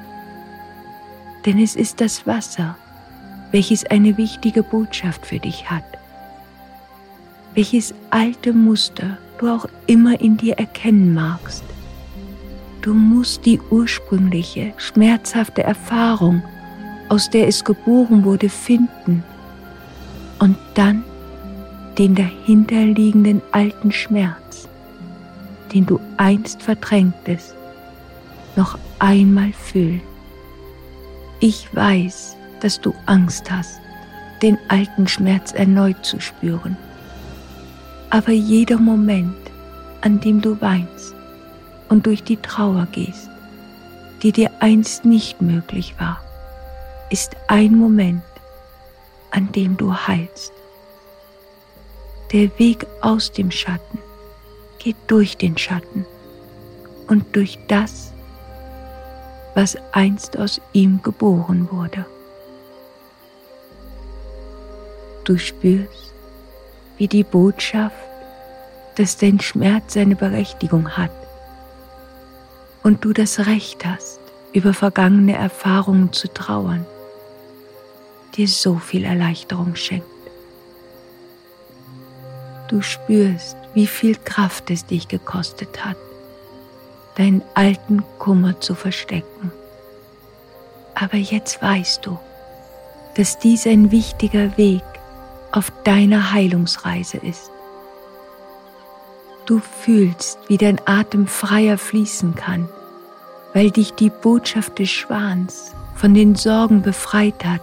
Denn 1.47 1.57
es 1.57 1.75
ist 1.75 1.99
das 1.99 2.27
Wasser, 2.27 2.77
welches 3.49 3.83
eine 3.87 4.15
wichtige 4.17 4.61
Botschaft 4.61 5.25
für 5.25 5.39
dich 5.39 5.67
hat, 5.71 5.97
welches 7.55 7.95
alte 8.11 8.53
Muster 8.53 9.17
du 9.37 9.49
auch 9.49 9.65
immer 9.87 10.19
in 10.19 10.37
dir 10.37 10.57
erkennen 10.57 11.13
magst. 11.13 11.63
Du 12.81 12.93
musst 12.93 13.45
die 13.45 13.59
ursprüngliche, 13.71 14.73
schmerzhafte 14.77 15.63
Erfahrung, 15.63 16.43
aus 17.09 17.29
der 17.29 17.47
es 17.47 17.63
geboren 17.63 18.23
wurde, 18.23 18.49
finden 18.49 19.23
und 20.39 20.57
dann 20.75 21.03
den 21.97 22.15
dahinterliegenden 22.15 23.41
alten 23.51 23.91
Schmerz, 23.91 24.67
den 25.73 25.85
du 25.85 25.99
einst 26.17 26.61
verdrängtest, 26.61 27.55
noch 28.55 28.77
einmal 28.99 29.51
fühlen. 29.53 30.01
Ich 31.39 31.73
weiß, 31.75 32.35
dass 32.61 32.79
du 32.81 32.93
Angst 33.05 33.49
hast, 33.51 33.79
den 34.41 34.57
alten 34.67 35.07
Schmerz 35.07 35.53
erneut 35.53 36.05
zu 36.05 36.19
spüren. 36.19 36.77
Aber 38.09 38.31
jeder 38.31 38.77
Moment, 38.77 39.35
an 40.01 40.19
dem 40.19 40.41
du 40.41 40.59
weinst 40.61 41.15
und 41.89 42.05
durch 42.05 42.23
die 42.23 42.37
Trauer 42.37 42.87
gehst, 42.91 43.29
die 44.21 44.31
dir 44.31 44.51
einst 44.59 45.05
nicht 45.05 45.41
möglich 45.41 45.95
war, 45.99 46.21
ist 47.09 47.35
ein 47.47 47.75
Moment, 47.75 48.23
an 49.31 49.51
dem 49.51 49.77
du 49.77 49.93
heilst. 49.93 50.53
Der 52.31 52.49
Weg 52.57 52.85
aus 53.01 53.31
dem 53.31 53.51
Schatten 53.51 53.99
geht 54.79 54.95
durch 55.07 55.37
den 55.37 55.57
Schatten 55.57 56.05
und 57.07 57.35
durch 57.35 57.59
das, 57.67 58.11
was 59.53 59.77
einst 59.91 60.37
aus 60.37 60.61
ihm 60.73 61.01
geboren 61.01 61.69
wurde. 61.71 62.05
Du 65.23 65.37
spürst, 65.37 66.04
wie 66.97 67.07
die 67.07 67.23
Botschaft, 67.23 67.95
dass 68.95 69.17
dein 69.17 69.39
Schmerz 69.39 69.93
seine 69.93 70.15
Berechtigung 70.15 70.97
hat 70.97 71.11
und 72.83 73.03
du 73.03 73.13
das 73.13 73.45
Recht 73.45 73.85
hast, 73.85 74.19
über 74.53 74.73
vergangene 74.73 75.35
Erfahrungen 75.35 76.13
zu 76.13 76.27
trauern, 76.27 76.85
dir 78.35 78.47
so 78.47 78.75
viel 78.75 79.03
Erleichterung 79.03 79.75
schenkt. 79.75 80.05
Du 82.69 82.81
spürst, 82.81 83.57
wie 83.73 83.87
viel 83.87 84.15
Kraft 84.15 84.71
es 84.71 84.85
dich 84.85 85.07
gekostet 85.07 85.85
hat, 85.85 85.97
deinen 87.15 87.41
alten 87.53 88.03
Kummer 88.17 88.59
zu 88.59 88.75
verstecken. 88.75 89.51
Aber 90.95 91.17
jetzt 91.17 91.61
weißt 91.61 92.05
du, 92.05 92.17
dass 93.15 93.37
dies 93.39 93.67
ein 93.67 93.91
wichtiger 93.91 94.57
Weg 94.57 94.83
auf 95.55 95.71
deiner 95.85 96.33
Heilungsreise 96.33 97.17
ist. 97.17 97.49
Du 99.45 99.59
fühlst, 99.59 100.37
wie 100.47 100.57
dein 100.57 100.81
Atem 100.85 101.27
freier 101.27 101.77
fließen 101.77 102.35
kann, 102.35 102.67
weil 103.53 103.71
dich 103.71 103.93
die 103.93 104.09
Botschaft 104.09 104.79
des 104.79 104.89
Schwans 104.89 105.71
von 105.95 106.13
den 106.13 106.35
Sorgen 106.35 106.81
befreit 106.81 107.45
hat, 107.45 107.61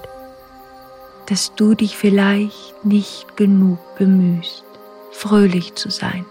dass 1.26 1.54
du 1.54 1.74
dich 1.74 1.98
vielleicht 1.98 2.84
nicht 2.84 3.36
genug 3.36 3.78
bemühst, 3.98 4.64
fröhlich 5.10 5.74
zu 5.74 5.90
sein. 5.90 6.24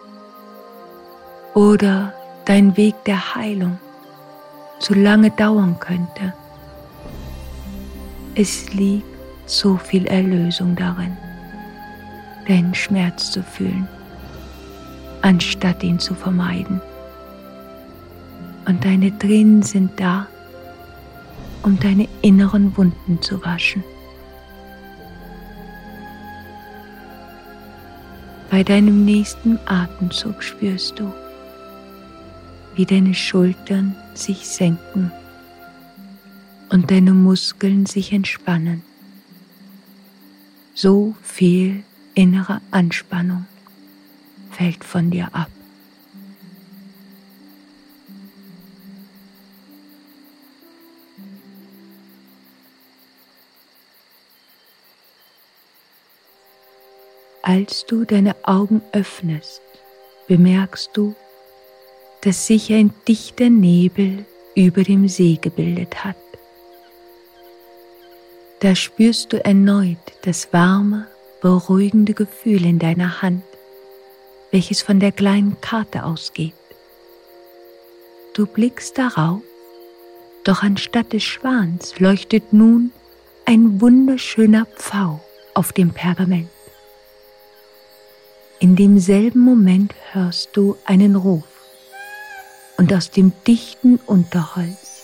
Oder 1.53 2.13
dein 2.45 2.75
Weg 2.75 3.03
der 3.05 3.35
Heilung 3.35 3.77
zu 4.79 4.95
lange 4.95 5.29
dauern 5.29 5.77
könnte. 5.79 6.33
Es 8.33 8.73
liegt 8.73 9.05
so 9.45 9.77
viel 9.77 10.07
Erlösung 10.07 10.75
darin 10.75 11.17
deinen 12.47 12.75
Schmerz 12.75 13.31
zu 13.31 13.43
fühlen, 13.43 13.87
anstatt 15.21 15.83
ihn 15.83 15.99
zu 15.99 16.15
vermeiden. 16.15 16.81
Und 18.65 18.83
deine 18.85 19.17
Tränen 19.17 19.63
sind 19.63 19.99
da, 19.99 20.27
um 21.63 21.79
deine 21.79 22.07
inneren 22.21 22.75
Wunden 22.77 23.21
zu 23.21 23.43
waschen. 23.43 23.83
Bei 28.49 28.63
deinem 28.63 29.05
nächsten 29.05 29.57
Atemzug 29.65 30.43
spürst 30.43 30.99
du, 30.99 31.11
wie 32.75 32.85
deine 32.85 33.13
Schultern 33.13 33.95
sich 34.13 34.47
senken 34.47 35.11
und 36.69 36.91
deine 36.91 37.13
Muskeln 37.13 37.85
sich 37.85 38.11
entspannen. 38.11 38.81
So 40.73 41.15
viel 41.21 41.83
innere 42.13 42.61
Anspannung 42.71 43.45
fällt 44.51 44.83
von 44.83 45.11
dir 45.11 45.29
ab. 45.33 45.49
Als 57.43 57.85
du 57.85 58.05
deine 58.05 58.35
Augen 58.43 58.81
öffnest, 58.91 59.61
bemerkst 60.27 60.91
du, 60.93 61.15
dass 62.21 62.47
sich 62.47 62.71
ein 62.71 62.93
dichter 63.07 63.49
Nebel 63.49 64.25
über 64.55 64.83
dem 64.83 65.07
See 65.07 65.39
gebildet 65.41 66.03
hat. 66.03 66.15
Da 68.59 68.75
spürst 68.75 69.33
du 69.33 69.43
erneut 69.43 69.97
das 70.21 70.53
warme, 70.53 71.07
beruhigende 71.41 72.13
Gefühl 72.13 72.65
in 72.65 72.79
deiner 72.79 73.21
Hand, 73.21 73.43
welches 74.51 74.81
von 74.81 74.99
der 74.99 75.11
kleinen 75.11 75.59
Karte 75.59 76.05
ausgeht. 76.05 76.53
Du 78.33 78.45
blickst 78.45 78.97
darauf, 78.97 79.41
doch 80.43 80.63
anstatt 80.63 81.11
des 81.13 81.23
Schwans 81.23 81.99
leuchtet 81.99 82.53
nun 82.53 82.91
ein 83.45 83.81
wunderschöner 83.81 84.65
Pfau 84.65 85.19
auf 85.53 85.73
dem 85.73 85.91
Pergament. 85.91 86.49
In 88.59 88.75
demselben 88.75 89.39
Moment 89.39 89.93
hörst 90.11 90.55
du 90.55 90.77
einen 90.85 91.15
Ruf 91.15 91.43
und 92.77 92.93
aus 92.93 93.09
dem 93.09 93.33
dichten 93.47 93.99
Unterholz 94.05 95.01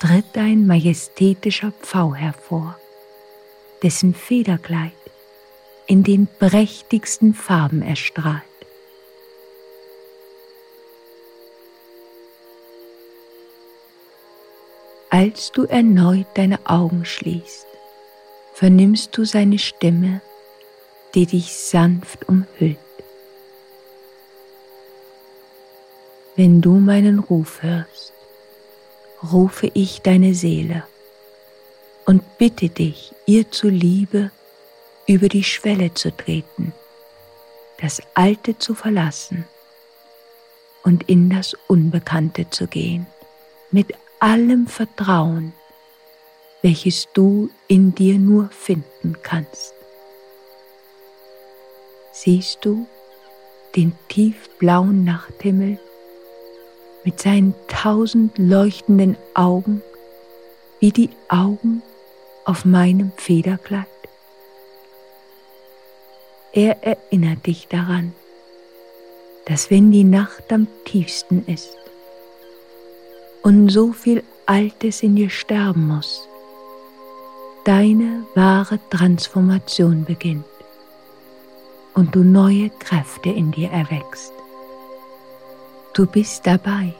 tritt 0.00 0.36
ein 0.36 0.66
majestätischer 0.66 1.72
Pfau 1.80 2.14
hervor, 2.14 2.78
dessen 3.82 4.14
Federkleid 4.14 4.92
in 5.90 6.04
den 6.04 6.28
prächtigsten 6.38 7.34
Farben 7.34 7.82
erstrahlt. 7.82 8.44
Als 15.10 15.50
du 15.50 15.64
erneut 15.64 16.28
deine 16.34 16.60
Augen 16.64 17.04
schließt, 17.04 17.66
vernimmst 18.54 19.18
du 19.18 19.24
seine 19.24 19.58
Stimme, 19.58 20.20
die 21.16 21.26
dich 21.26 21.56
sanft 21.56 22.28
umhüllt. 22.28 22.78
Wenn 26.36 26.60
du 26.60 26.74
meinen 26.74 27.18
Ruf 27.18 27.64
hörst, 27.64 28.12
rufe 29.32 29.68
ich 29.74 30.02
deine 30.02 30.34
Seele 30.34 30.84
und 32.06 32.38
bitte 32.38 32.68
dich, 32.68 33.12
ihr 33.26 33.50
zuliebe 33.50 34.30
über 35.10 35.28
die 35.28 35.42
Schwelle 35.42 35.92
zu 35.92 36.16
treten, 36.16 36.72
das 37.80 38.00
Alte 38.14 38.56
zu 38.56 38.76
verlassen 38.76 39.44
und 40.84 41.02
in 41.08 41.28
das 41.30 41.56
Unbekannte 41.66 42.48
zu 42.48 42.68
gehen, 42.68 43.08
mit 43.72 43.92
allem 44.20 44.68
Vertrauen, 44.68 45.52
welches 46.62 47.08
du 47.12 47.50
in 47.66 47.92
dir 47.92 48.20
nur 48.20 48.50
finden 48.50 49.16
kannst. 49.24 49.74
Siehst 52.12 52.64
du 52.64 52.86
den 53.74 53.92
tiefblauen 54.10 55.02
Nachthimmel 55.02 55.80
mit 57.02 57.20
seinen 57.20 57.56
tausend 57.66 58.38
leuchtenden 58.38 59.16
Augen 59.34 59.82
wie 60.78 60.92
die 60.92 61.10
Augen 61.28 61.82
auf 62.44 62.64
meinem 62.64 63.10
Federkleid. 63.16 63.99
Er 66.52 66.82
erinnert 66.82 67.46
dich 67.46 67.68
daran, 67.68 68.12
dass 69.46 69.70
wenn 69.70 69.92
die 69.92 70.02
Nacht 70.02 70.52
am 70.52 70.66
tiefsten 70.84 71.44
ist 71.46 71.76
und 73.42 73.68
so 73.68 73.92
viel 73.92 74.24
Altes 74.46 75.04
in 75.04 75.14
dir 75.14 75.30
sterben 75.30 75.86
muss, 75.86 76.28
deine 77.64 78.24
wahre 78.34 78.80
Transformation 78.90 80.04
beginnt 80.04 80.44
und 81.94 82.16
du 82.16 82.24
neue 82.24 82.70
Kräfte 82.70 83.28
in 83.28 83.52
dir 83.52 83.70
erwächst. 83.70 84.32
Du 85.94 86.04
bist 86.04 86.48
dabei, 86.48 86.94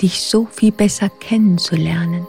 dich 0.00 0.20
so 0.22 0.46
viel 0.46 0.70
besser 0.70 1.08
kennenzulernen 1.08 2.24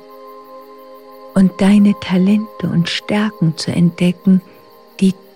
und 1.36 1.52
deine 1.62 1.94
Talente 2.00 2.68
und 2.68 2.90
Stärken 2.90 3.58
zu 3.58 3.72
entdecken, 3.72 4.42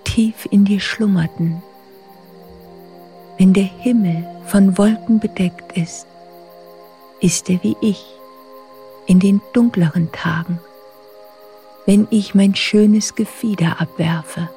tief 0.06 0.48
in 0.50 0.64
dir 0.64 0.80
schlummerten. 0.80 1.62
Wenn 3.38 3.54
der 3.54 3.64
Himmel 3.66 4.26
von 4.46 4.78
Wolken 4.78 5.20
bedeckt 5.20 5.78
ist, 5.78 6.08
ist 7.20 7.50
er 7.50 7.62
wie 7.64 7.76
ich 7.82 8.06
in 9.08 9.20
den 9.20 9.42
dunkleren 9.54 10.12
Tagen, 10.12 10.60
wenn 11.86 12.08
ich 12.10 12.34
mein 12.34 12.56
schönes 12.56 13.16
Gefieder 13.16 13.82
abwerfe, 13.82 14.50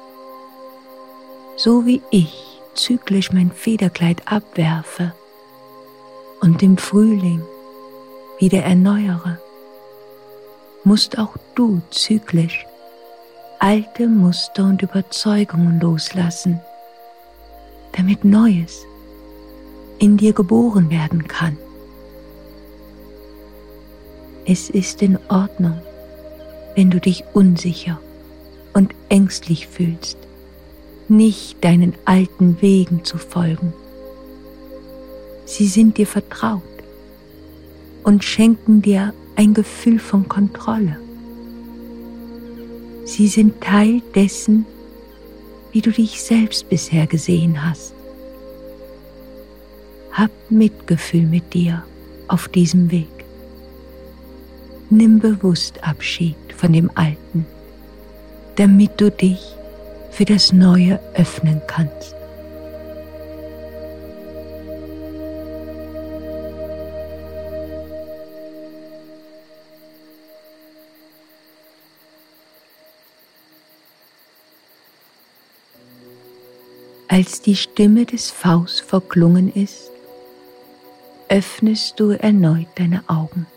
so 1.57 1.85
wie 1.85 2.01
ich 2.09 2.61
zyklisch 2.73 3.31
mein 3.31 3.51
Federkleid 3.51 4.21
abwerfe 4.25 5.13
und 6.41 6.63
im 6.63 6.77
Frühling 6.77 7.41
wieder 8.39 8.63
erneuere, 8.63 9.39
musst 10.83 11.17
auch 11.17 11.35
du 11.55 11.81
zyklisch 11.91 12.65
alte 13.59 14.07
Muster 14.07 14.65
und 14.65 14.81
Überzeugungen 14.81 15.79
loslassen, 15.79 16.59
damit 17.91 18.25
Neues 18.25 18.85
in 19.99 20.17
dir 20.17 20.33
geboren 20.33 20.89
werden 20.89 21.27
kann. 21.27 21.57
Es 24.45 24.69
ist 24.69 25.01
in 25.01 25.19
Ordnung, 25.27 25.79
wenn 26.75 26.89
du 26.89 26.99
dich 26.99 27.23
unsicher 27.33 27.99
und 28.73 28.95
ängstlich 29.09 29.67
fühlst, 29.67 30.17
nicht 31.07 31.63
deinen 31.63 31.93
alten 32.05 32.61
Wegen 32.61 33.03
zu 33.03 33.17
folgen 33.17 33.73
Sie 35.49 35.65
sind 35.65 35.97
dir 35.97 36.05
vertraut 36.05 36.61
und 38.03 38.23
schenken 38.23 38.83
dir 38.83 39.15
ein 39.35 39.55
Gefühl 39.55 39.97
von 39.97 40.29
Kontrolle. 40.29 40.97
Sie 43.09 43.27
sind 43.27 43.59
Teil 43.59 44.03
dessen, 44.13 44.67
wie 45.71 45.81
du 45.81 45.91
dich 45.91 46.21
selbst 46.21 46.69
bisher 46.69 47.07
gesehen 47.07 47.67
hast. 47.67 47.95
Hab 50.11 50.29
Mitgefühl 50.51 51.23
mit 51.23 51.55
dir 51.55 51.83
auf 52.27 52.47
diesem 52.49 52.91
Weg. 52.91 53.07
Nimm 54.91 55.17
bewusst 55.17 55.83
Abschied 55.83 56.37
von 56.55 56.71
dem 56.71 56.91
Alten, 56.93 57.47
damit 58.57 59.01
du 59.01 59.09
dich 59.09 59.41
für 60.11 60.25
das 60.25 60.53
Neue 60.53 60.99
öffnen 61.15 61.63
kannst. 61.65 62.15
Als 77.11 77.41
die 77.41 77.55
Stimme 77.55 78.05
des 78.05 78.29
Faust 78.29 78.81
verklungen 78.81 79.51
ist, 79.51 79.89
öffnest 81.27 81.99
du 81.99 82.11
erneut 82.11 82.67
deine 82.75 83.03
Augen. 83.07 83.47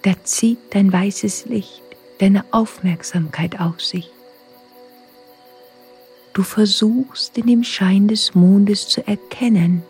Da 0.00 0.14
zieht 0.24 0.60
dein 0.70 0.90
weißes 0.90 1.44
Licht 1.44 1.82
deine 2.20 2.46
Aufmerksamkeit 2.52 3.60
auf 3.60 3.82
sich. 3.82 4.10
Du 6.32 6.42
versuchst 6.42 7.36
in 7.36 7.46
dem 7.46 7.64
Schein 7.64 8.08
des 8.08 8.34
Mondes 8.34 8.88
zu 8.88 9.06
erkennen, 9.06 9.82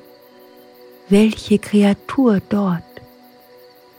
welche 1.09 1.61
Kreatur 1.61 2.41
dort 2.49 2.83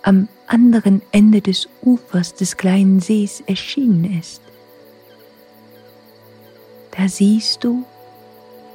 am 0.02 0.28
anderen 0.48 1.02
Ende 1.14 1.40
des 1.40 1.70
Ufers 1.82 2.36
des 2.36 2.58
kleinen 2.58 3.00
Sees 3.00 3.42
erschienen 3.48 4.20
ist 4.20 4.42
da 7.00 7.08
siehst 7.08 7.64
du, 7.64 7.86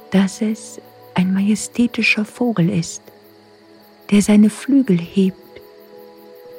dass 0.09 0.41
es 0.41 0.81
ein 1.13 1.31
majestätischer 1.31 2.25
Vogel 2.25 2.71
ist, 2.71 3.03
der 4.09 4.23
seine 4.23 4.49
Flügel 4.49 4.97
hebt, 4.97 5.37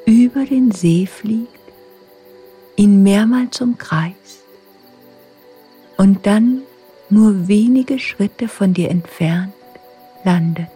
über 0.05 0.45
den 0.45 0.71
See 0.71 1.07
fliegt, 1.07 1.59
ihn 2.77 3.03
mehrmals 3.03 3.61
umkreist 3.61 4.45
und 5.97 6.25
dann 6.25 6.63
nur 7.11 7.49
wenige 7.49 7.99
Schritte 7.99 8.47
von 8.47 8.73
dir 8.73 8.89
entfernt 8.89 9.53
landet. 10.25 10.71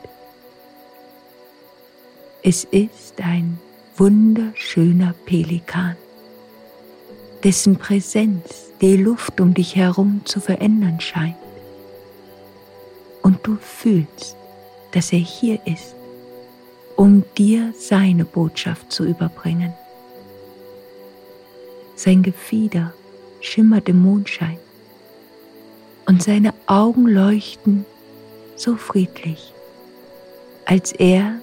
Es 2.42 2.64
ist 2.64 3.20
ein 3.22 3.60
wunderschöner 3.96 5.14
Pelikan, 5.24 5.94
dessen 7.42 7.76
Präsenz 7.76 8.70
die 8.80 8.96
Luft 8.96 9.40
um 9.40 9.54
dich 9.54 9.76
herum 9.76 10.22
zu 10.24 10.40
verändern 10.40 11.00
scheint. 11.00 11.36
Und 13.22 13.46
du 13.46 13.56
fühlst, 13.56 14.36
dass 14.92 15.12
er 15.12 15.18
hier 15.18 15.60
ist, 15.66 15.94
um 16.96 17.24
dir 17.36 17.72
seine 17.78 18.24
Botschaft 18.24 18.92
zu 18.92 19.04
überbringen. 19.04 19.72
Sein 21.94 22.22
Gefieder 22.22 22.92
schimmert 23.40 23.88
im 23.88 24.02
Mondschein 24.02 24.58
und 26.06 26.22
seine 26.22 26.54
Augen 26.66 27.06
leuchten 27.06 27.84
so 28.56 28.76
friedlich, 28.76 29.52
als 30.64 30.92
er 30.92 31.40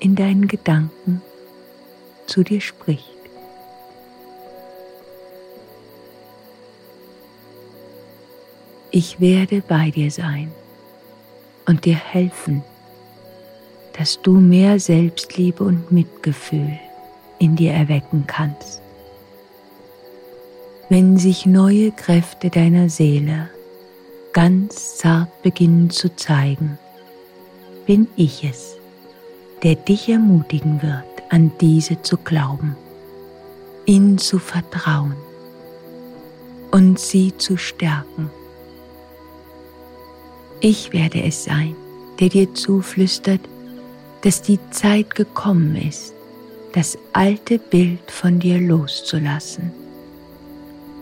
in 0.00 0.14
deinen 0.14 0.48
Gedanken 0.48 1.22
zu 2.26 2.42
dir 2.42 2.60
spricht. 2.60 3.15
Ich 8.98 9.20
werde 9.20 9.60
bei 9.60 9.90
dir 9.90 10.10
sein 10.10 10.50
und 11.66 11.84
dir 11.84 11.96
helfen, 11.96 12.62
dass 13.92 14.22
du 14.22 14.40
mehr 14.40 14.80
Selbstliebe 14.80 15.62
und 15.64 15.92
Mitgefühl 15.92 16.78
in 17.38 17.56
dir 17.56 17.72
erwecken 17.72 18.24
kannst. 18.26 18.80
Wenn 20.88 21.18
sich 21.18 21.44
neue 21.44 21.92
Kräfte 21.92 22.48
deiner 22.48 22.88
Seele 22.88 23.50
ganz 24.32 24.96
zart 24.96 25.42
beginnen 25.42 25.90
zu 25.90 26.16
zeigen, 26.16 26.78
bin 27.84 28.08
ich 28.16 28.44
es, 28.44 28.78
der 29.62 29.74
dich 29.74 30.08
ermutigen 30.08 30.80
wird, 30.80 31.22
an 31.28 31.52
diese 31.60 32.00
zu 32.00 32.16
glauben, 32.16 32.78
ihnen 33.84 34.16
zu 34.16 34.38
vertrauen 34.38 35.16
und 36.70 36.98
sie 36.98 37.36
zu 37.36 37.58
stärken. 37.58 38.30
Ich 40.60 40.92
werde 40.92 41.22
es 41.22 41.44
sein, 41.44 41.76
der 42.18 42.28
dir 42.28 42.54
zuflüstert, 42.54 43.40
dass 44.22 44.42
die 44.42 44.58
Zeit 44.70 45.14
gekommen 45.14 45.76
ist, 45.76 46.14
das 46.72 46.98
alte 47.12 47.58
Bild 47.58 48.10
von 48.10 48.38
dir 48.38 48.58
loszulassen, 48.58 49.70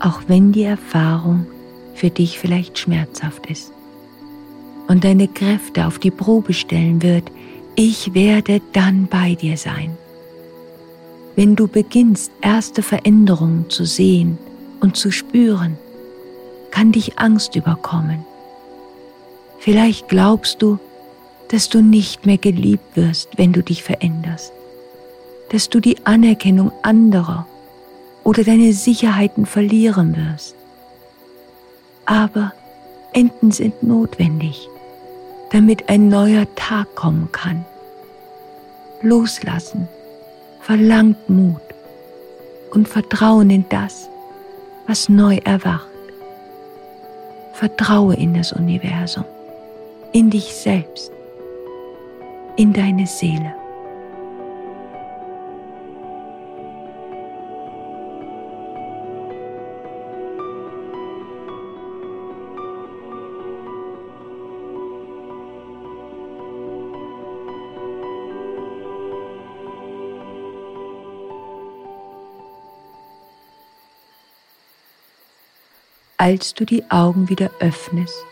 auch 0.00 0.22
wenn 0.26 0.52
die 0.52 0.64
Erfahrung 0.64 1.46
für 1.94 2.10
dich 2.10 2.38
vielleicht 2.38 2.78
schmerzhaft 2.78 3.46
ist 3.46 3.72
und 4.88 5.04
deine 5.04 5.28
Kräfte 5.28 5.86
auf 5.86 5.98
die 5.98 6.10
Probe 6.10 6.52
stellen 6.52 7.02
wird, 7.02 7.30
ich 7.76 8.14
werde 8.14 8.60
dann 8.72 9.06
bei 9.06 9.34
dir 9.34 9.56
sein. 9.56 9.96
Wenn 11.36 11.56
du 11.56 11.66
beginnst, 11.66 12.30
erste 12.40 12.82
Veränderungen 12.82 13.70
zu 13.70 13.84
sehen 13.84 14.38
und 14.80 14.96
zu 14.96 15.10
spüren, 15.10 15.78
kann 16.70 16.92
dich 16.92 17.18
Angst 17.18 17.56
überkommen. 17.56 18.24
Vielleicht 19.58 20.08
glaubst 20.08 20.60
du, 20.62 20.78
dass 21.48 21.68
du 21.68 21.80
nicht 21.80 22.26
mehr 22.26 22.38
geliebt 22.38 22.96
wirst, 22.96 23.36
wenn 23.36 23.52
du 23.52 23.62
dich 23.62 23.82
veränderst, 23.82 24.52
dass 25.50 25.68
du 25.68 25.80
die 25.80 26.04
Anerkennung 26.04 26.72
anderer 26.82 27.46
oder 28.24 28.44
deine 28.44 28.72
Sicherheiten 28.72 29.46
verlieren 29.46 30.16
wirst 30.16 30.56
aber 32.06 32.52
Enten 33.12 33.52
sind 33.52 33.82
notwendig, 33.82 34.68
damit 35.50 35.88
ein 35.88 36.08
neuer 36.08 36.46
Tag 36.56 36.94
kommen 36.96 37.30
kann. 37.30 37.64
Loslassen 39.02 39.88
verlangt 40.60 41.28
Mut 41.28 41.60
und 42.72 42.88
Vertrauen 42.88 43.50
in 43.50 43.64
das, 43.68 44.08
was 44.86 45.08
neu 45.08 45.38
erwacht. 45.44 45.86
Vertraue 47.52 48.16
in 48.16 48.34
das 48.34 48.52
Universum, 48.52 49.24
in 50.14 50.30
dich 50.30 50.54
selbst, 50.54 51.12
in 52.54 52.72
deine 52.72 53.04
Seele. 53.04 53.52
Als 76.16 76.54
du 76.54 76.64
die 76.64 76.88
Augen 76.88 77.28
wieder 77.28 77.50
öffnest, 77.58 78.24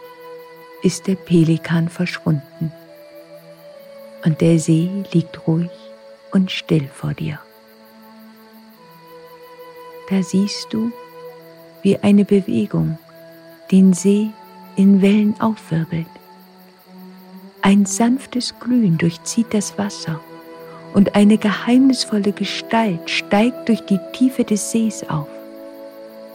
ist 0.83 1.07
der 1.07 1.15
Pelikan 1.15 1.89
verschwunden 1.89 2.73
und 4.25 4.41
der 4.41 4.59
See 4.59 4.91
liegt 5.13 5.47
ruhig 5.47 5.71
und 6.33 6.51
still 6.51 6.89
vor 6.93 7.15
dir. 7.15 7.39
Da 10.11 10.23
siehst 10.23 10.73
du, 10.73 10.93
wie 11.83 11.99
eine 11.99 12.25
Bewegung 12.25 12.99
den 13.71 13.93
See 13.93 14.31
in 14.77 15.03
Wellen 15.03 15.35
aufwirbelt. 15.41 16.07
Ein 17.63 17.87
sanftes 17.87 18.55
Glühen 18.61 18.99
durchzieht 18.99 19.55
das 19.55 19.79
Wasser 19.79 20.21
und 20.95 21.15
eine 21.15 21.39
geheimnisvolle 21.39 22.33
Gestalt 22.33 23.09
steigt 23.09 23.69
durch 23.69 23.81
die 23.83 24.01
Tiefe 24.13 24.45
des 24.45 24.71
Sees 24.71 25.09
auf. 25.09 25.29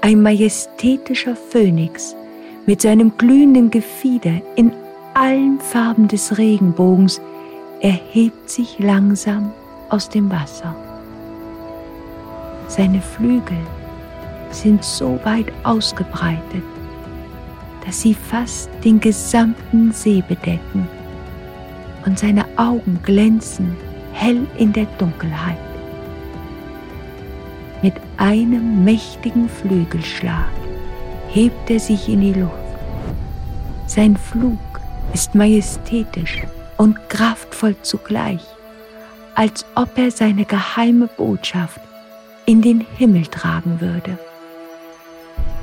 Ein 0.01 0.21
majestätischer 0.21 1.35
Phönix 1.35 2.15
mit 2.67 2.81
seinem 2.81 3.17
glühenden 3.17 3.71
Gefieder 3.71 4.41
in 4.57 4.73
allen 5.13 5.59
Farben 5.61 6.09
des 6.09 6.37
Regenbogens 6.37 7.21
erhebt 7.79 8.49
sich 8.49 8.77
langsam 8.77 9.53
aus 9.87 10.09
dem 10.09 10.29
Wasser. 10.29 10.75
Seine 12.67 13.01
Flügel 13.01 13.57
sind 14.51 14.83
so 14.83 15.17
weit 15.23 15.47
ausgebreitet, 15.63 16.63
dass 17.85 18.01
sie 18.01 18.13
fast 18.13 18.69
den 18.83 18.99
gesamten 18.99 19.93
See 19.93 20.21
bedecken 20.27 20.87
und 22.05 22.19
seine 22.19 22.43
Augen 22.57 22.99
glänzen 23.01 23.77
hell 24.11 24.45
in 24.57 24.73
der 24.73 24.87
Dunkelheit. 24.97 25.57
Mit 27.81 27.93
einem 28.17 28.83
mächtigen 28.83 29.47
Flügelschlag 29.47 30.49
hebt 31.37 31.69
er 31.69 31.79
sich 31.79 32.09
in 32.09 32.21
die 32.21 32.33
Luft. 32.33 32.53
Sein 33.85 34.17
Flug 34.17 34.57
ist 35.13 35.35
majestätisch 35.35 36.41
und 36.77 36.97
kraftvoll 37.09 37.75
zugleich, 37.83 38.41
als 39.35 39.63
ob 39.75 39.95
er 39.99 40.09
seine 40.09 40.45
geheime 40.45 41.05
Botschaft 41.05 41.79
in 42.47 42.63
den 42.63 42.83
Himmel 42.97 43.27
tragen 43.27 43.79
würde. 43.79 44.17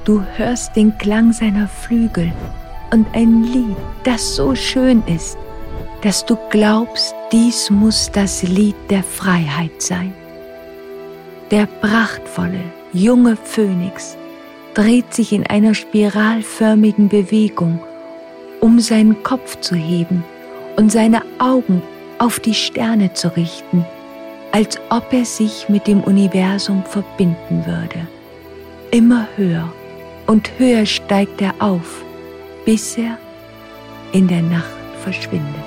Du 0.04 0.22
hörst 0.36 0.76
den 0.76 0.96
Klang 0.98 1.32
seiner 1.32 1.66
Flügel 1.66 2.30
und 2.92 3.06
ein 3.12 3.42
Lied, 3.42 3.76
das 4.04 4.36
so 4.36 4.54
schön 4.54 5.02
ist, 5.08 5.36
dass 6.02 6.24
du 6.24 6.36
glaubst, 6.50 7.16
dies 7.32 7.68
muss 7.68 8.10
das 8.12 8.44
Lied 8.44 8.76
der 8.90 9.02
Freiheit 9.02 9.82
sein. 9.82 10.14
Der 11.50 11.66
prachtvolle, 11.66 12.60
junge 12.92 13.36
Phönix 13.36 14.16
dreht 14.74 15.14
sich 15.14 15.32
in 15.32 15.46
einer 15.46 15.74
spiralförmigen 15.74 17.08
Bewegung, 17.08 17.80
um 18.60 18.80
seinen 18.80 19.22
Kopf 19.22 19.60
zu 19.60 19.74
heben 19.74 20.24
und 20.76 20.90
seine 20.90 21.22
Augen 21.38 21.80
auf 22.18 22.40
die 22.40 22.54
Sterne 22.54 23.12
zu 23.14 23.34
richten, 23.36 23.84
als 24.52 24.78
ob 24.90 25.12
er 25.12 25.24
sich 25.24 25.68
mit 25.68 25.86
dem 25.86 26.00
Universum 26.00 26.84
verbinden 26.84 27.64
würde. 27.66 28.06
Immer 28.90 29.26
höher 29.36 29.72
und 30.26 30.50
höher 30.58 30.86
steigt 30.86 31.40
er 31.40 31.54
auf, 31.58 32.04
bis 32.64 32.96
er 32.96 33.18
in 34.12 34.28
der 34.28 34.42
Nacht 34.42 34.64
verschwindet. 35.02 35.63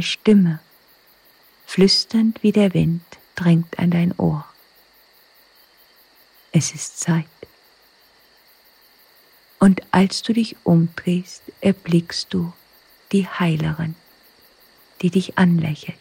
Eine 0.00 0.06
Stimme, 0.06 0.60
flüsternd 1.66 2.42
wie 2.42 2.52
der 2.52 2.72
Wind, 2.72 3.04
drängt 3.34 3.78
an 3.78 3.90
dein 3.90 4.18
Ohr. 4.18 4.46
Es 6.52 6.72
ist 6.72 7.00
Zeit. 7.00 7.26
Und 9.58 9.82
als 9.90 10.22
du 10.22 10.32
dich 10.32 10.56
umdrehst, 10.64 11.42
erblickst 11.60 12.32
du 12.32 12.50
die 13.12 13.28
Heilerin, 13.28 13.94
die 15.02 15.10
dich 15.10 15.36
anlächelt. 15.36 15.98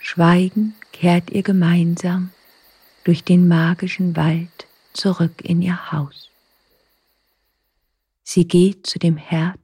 Schweigend 0.00 0.74
kehrt 0.92 1.30
ihr 1.30 1.42
gemeinsam 1.42 2.30
durch 3.04 3.24
den 3.24 3.48
magischen 3.48 4.16
Wald 4.16 4.66
zurück 4.92 5.40
in 5.40 5.62
ihr 5.62 5.92
Haus. 5.92 6.28
Sie 8.22 8.46
geht 8.46 8.86
zu 8.86 8.98
dem 8.98 9.16
Herd, 9.16 9.59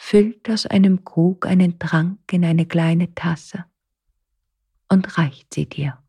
füllt 0.00 0.48
aus 0.48 0.64
einem 0.64 1.04
Krug 1.04 1.44
einen 1.44 1.80
Trank 1.80 2.32
in 2.32 2.44
eine 2.44 2.66
kleine 2.66 3.14
Tasse 3.16 3.64
und 4.88 5.18
reicht 5.18 5.52
sie 5.52 5.68
dir. 5.68 6.02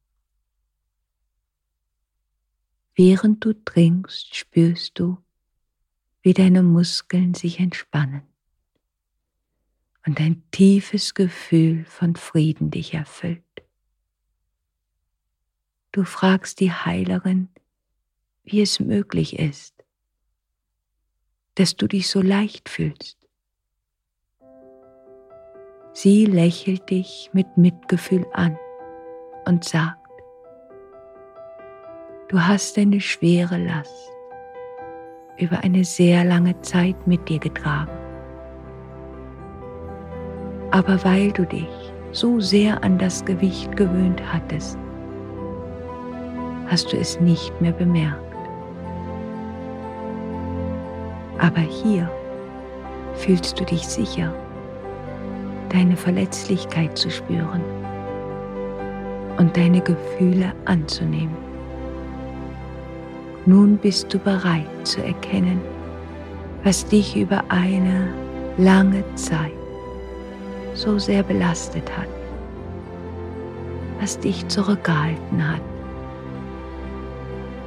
Während 2.94 3.44
du 3.44 3.54
trinkst, 3.54 4.36
spürst 4.36 5.00
du, 5.00 5.18
wie 6.22 6.34
deine 6.34 6.62
Muskeln 6.62 7.34
sich 7.34 7.60
entspannen 7.60 8.22
und 10.06 10.22
ein 10.22 10.44
tiefes 10.52 11.16
Gefühl 11.16 11.84
von 11.84 12.16
Frieden 12.16 12.70
dich 12.70 12.94
erfüllt. 12.94 13.44
Du 15.92 16.04
fragst 16.04 16.60
die 16.60 16.72
Heilerin, 16.72 17.50
wie 18.44 18.62
es 18.62 18.80
möglich 18.80 19.40
ist, 19.40 19.84
dass 21.56 21.76
du 21.76 21.88
dich 21.88 22.08
so 22.08 22.22
leicht 22.22 22.70
fühlst. 22.70 23.18
Sie 26.02 26.24
lächelt 26.24 26.89
dich 26.91 27.30
mit 27.34 27.58
Mitgefühl 27.58 28.26
an 28.32 28.58
und 29.45 29.66
sagt, 29.66 29.97
du 32.30 32.39
hast 32.39 32.78
eine 32.78 33.02
schwere 33.02 33.58
Last 33.58 34.10
über 35.36 35.62
eine 35.62 35.84
sehr 35.84 36.24
lange 36.24 36.58
Zeit 36.62 36.95
mit 37.06 37.28
dir 37.28 37.39
getragen. 37.39 37.91
Aber 40.72 41.04
weil 41.04 41.34
du 41.34 41.45
dich 41.45 41.68
so 42.14 42.39
sehr 42.39 42.82
an 42.82 42.97
das 42.97 43.26
Gewicht 43.26 43.76
gewöhnt 43.76 44.22
hattest, 44.32 44.80
hast 46.68 46.93
du 46.93 46.97
es 46.97 47.20
nicht 47.20 47.60
mehr 47.60 47.74
bemerkt. 47.74 48.38
Aber 51.39 51.60
hier 51.60 52.10
fühlst 53.16 53.60
du 53.60 53.66
dich 53.66 53.86
sicher, 53.86 54.34
deine 55.70 55.95
Verletzlichkeit 55.95 56.97
zu 56.97 57.09
spüren 57.09 57.61
und 59.38 59.55
deine 59.55 59.82
Gefühle 59.82 60.53
anzunehmen. 60.65 61.38
Nun 63.45 63.78
bist 63.78 64.13
du 64.13 64.20
bereit 64.20 64.67
zu 64.84 65.03
erkennen, 65.03 65.61
was 66.63 66.86
dich 66.86 67.15
über 67.15 67.43
eine 67.49 68.09
lange 68.57 69.03
Zeit 69.15 69.53
so 70.74 70.99
sehr 70.99 71.24
belastet 71.24 71.89
hat, 71.97 72.07
was 73.99 74.20
dich 74.20 74.47
zurückgehalten 74.47 75.47
hat 75.47 75.61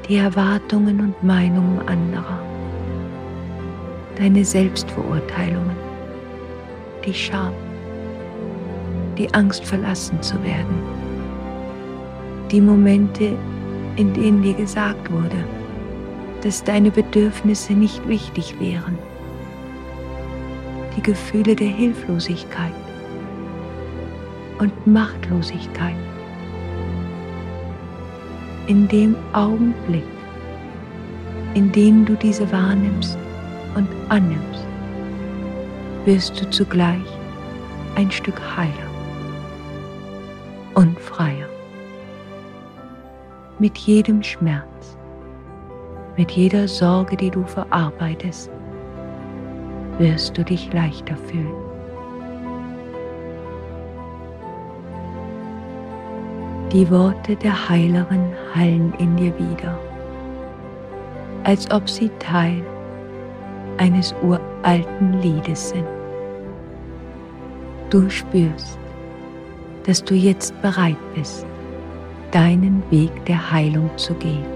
die 0.09 0.16
Erwartungen 0.16 1.00
und 1.00 1.22
Meinungen 1.22 1.80
anderer, 1.88 2.38
deine 4.16 4.44
Selbstverurteilungen, 4.44 5.76
die 7.05 7.14
Scham, 7.14 7.55
die 9.19 9.33
Angst 9.35 9.65
verlassen 9.65 10.21
zu 10.23 10.43
werden, 10.43 10.83
die 12.51 12.61
Momente, 12.61 13.37
in 13.97 14.13
denen 14.15 14.43
dir 14.43 14.55
gesagt 14.55 15.11
wurde, 15.11 15.45
dass 16.43 16.65
deine 16.65 16.91
Bedürfnisse 16.91 17.73
nicht 17.73 18.07
wichtig 18.09 18.59
wären, 18.59 18.99
die 20.97 21.03
Gefühle 21.03 21.55
der 21.55 21.69
Hilflosigkeit 21.69 22.73
und 24.59 24.87
Machtlosigkeit. 24.87 25.97
In 28.67 28.89
dem 28.89 29.17
Augenblick, 29.33 30.05
in 31.55 31.71
dem 31.73 32.05
du 32.05 32.15
diese 32.15 32.51
wahrnimmst 32.53 33.19
und 33.75 33.89
annimmst, 34.09 34.67
wirst 36.05 36.41
du 36.41 36.51
zugleich 36.51 37.07
ein 37.97 38.11
Stück 38.11 38.41
heiler 38.57 38.91
und 40.75 40.99
freier. 40.99 41.49
Mit 43.59 43.77
jedem 43.79 44.23
Schmerz, 44.23 44.97
mit 46.16 46.31
jeder 46.31 46.68
Sorge, 46.68 47.16
die 47.16 47.31
du 47.31 47.45
verarbeitest, 47.45 48.51
wirst 49.99 50.37
du 50.37 50.45
dich 50.45 50.73
leichter 50.73 51.16
fühlen. 51.16 51.55
Die 56.73 56.91
Worte 56.91 57.37
der 57.37 57.68
Heilerin 57.68 58.33
hallen 58.55 58.95
in 58.99 59.14
dir 59.16 59.39
wieder, 59.39 59.79
als 61.45 61.70
ob 61.70 61.89
sie 61.89 62.11
Teil 62.18 62.62
eines 63.77 64.14
uralten 64.23 65.20
Liedes 65.20 65.70
sind. 65.70 65.87
Du 67.91 68.09
spürst, 68.09 68.79
dass 69.87 70.05
du 70.05 70.14
jetzt 70.14 70.61
bereit 70.62 70.97
bist, 71.14 71.47
deinen 72.30 72.83
Weg 72.91 73.11
der 73.26 73.51
Heilung 73.51 73.91
zu 73.97 74.14
gehen. 74.14 74.47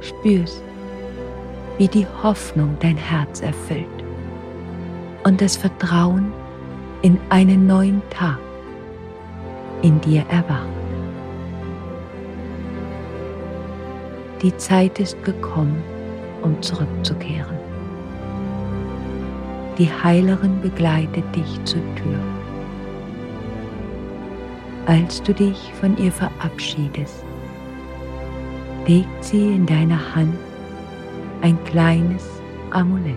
Spürst, 0.00 0.62
wie 1.78 1.88
die 1.88 2.06
Hoffnung 2.22 2.76
dein 2.80 2.96
Herz 2.96 3.40
erfüllt 3.40 3.86
und 5.24 5.40
das 5.40 5.56
Vertrauen 5.56 6.32
in 7.02 7.18
einen 7.28 7.66
neuen 7.66 8.02
Tag 8.10 8.38
in 9.82 10.00
dir 10.00 10.24
erwacht. 10.28 10.68
Die 14.42 14.56
Zeit 14.56 14.98
ist 14.98 15.22
gekommen, 15.22 15.82
um 16.42 16.60
zurückzukehren. 16.62 17.58
Die 19.78 19.88
Heilerin 20.02 20.60
begleitet 20.60 21.24
dich 21.34 21.64
zur 21.64 21.82
Tür. 21.94 22.39
Als 24.90 25.22
du 25.22 25.32
dich 25.32 25.72
von 25.80 25.96
ihr 25.98 26.10
verabschiedest, 26.10 27.24
legt 28.88 29.24
sie 29.24 29.54
in 29.54 29.64
deine 29.64 29.96
Hand 30.16 30.34
ein 31.42 31.56
kleines 31.62 32.24
Amulett. 32.72 33.14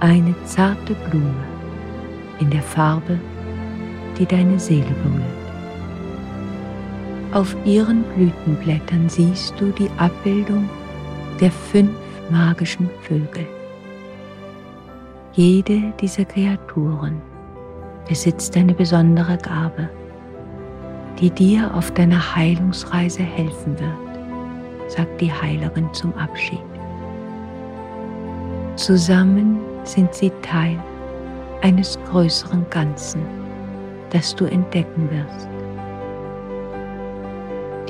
Eine 0.00 0.34
zarte 0.46 0.96
Blume 1.08 1.46
in 2.40 2.50
der 2.50 2.62
Farbe, 2.62 3.20
die 4.18 4.26
deine 4.26 4.58
Seele 4.58 4.90
berührt. 5.04 5.48
Auf 7.34 7.54
ihren 7.64 8.02
Blütenblättern 8.16 9.08
siehst 9.08 9.54
du 9.60 9.70
die 9.78 9.90
Abbildung 9.98 10.68
der 11.40 11.52
fünf 11.52 11.94
magischen 12.30 12.90
Vögel. 13.02 13.46
Jede 15.34 15.92
dieser 16.00 16.24
Kreaturen 16.24 17.27
besitzt 18.08 18.56
eine 18.56 18.74
besondere 18.74 19.36
Gabe, 19.36 19.88
die 21.20 21.30
dir 21.30 21.72
auf 21.74 21.92
deiner 21.92 22.34
Heilungsreise 22.34 23.22
helfen 23.22 23.78
wird, 23.78 24.90
sagt 24.90 25.20
die 25.20 25.32
Heilerin 25.32 25.92
zum 25.92 26.14
Abschied. 26.14 26.62
Zusammen 28.76 29.58
sind 29.84 30.14
sie 30.14 30.32
Teil 30.42 30.78
eines 31.62 31.98
größeren 32.10 32.64
Ganzen, 32.70 33.20
das 34.10 34.34
du 34.34 34.46
entdecken 34.46 35.08
wirst. 35.10 35.48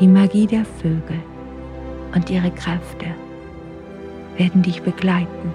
Die 0.00 0.08
Magie 0.08 0.46
der 0.46 0.64
Vögel 0.64 1.20
und 2.14 2.30
ihre 2.30 2.50
Kräfte 2.50 3.06
werden 4.36 4.62
dich 4.62 4.82
begleiten, 4.82 5.52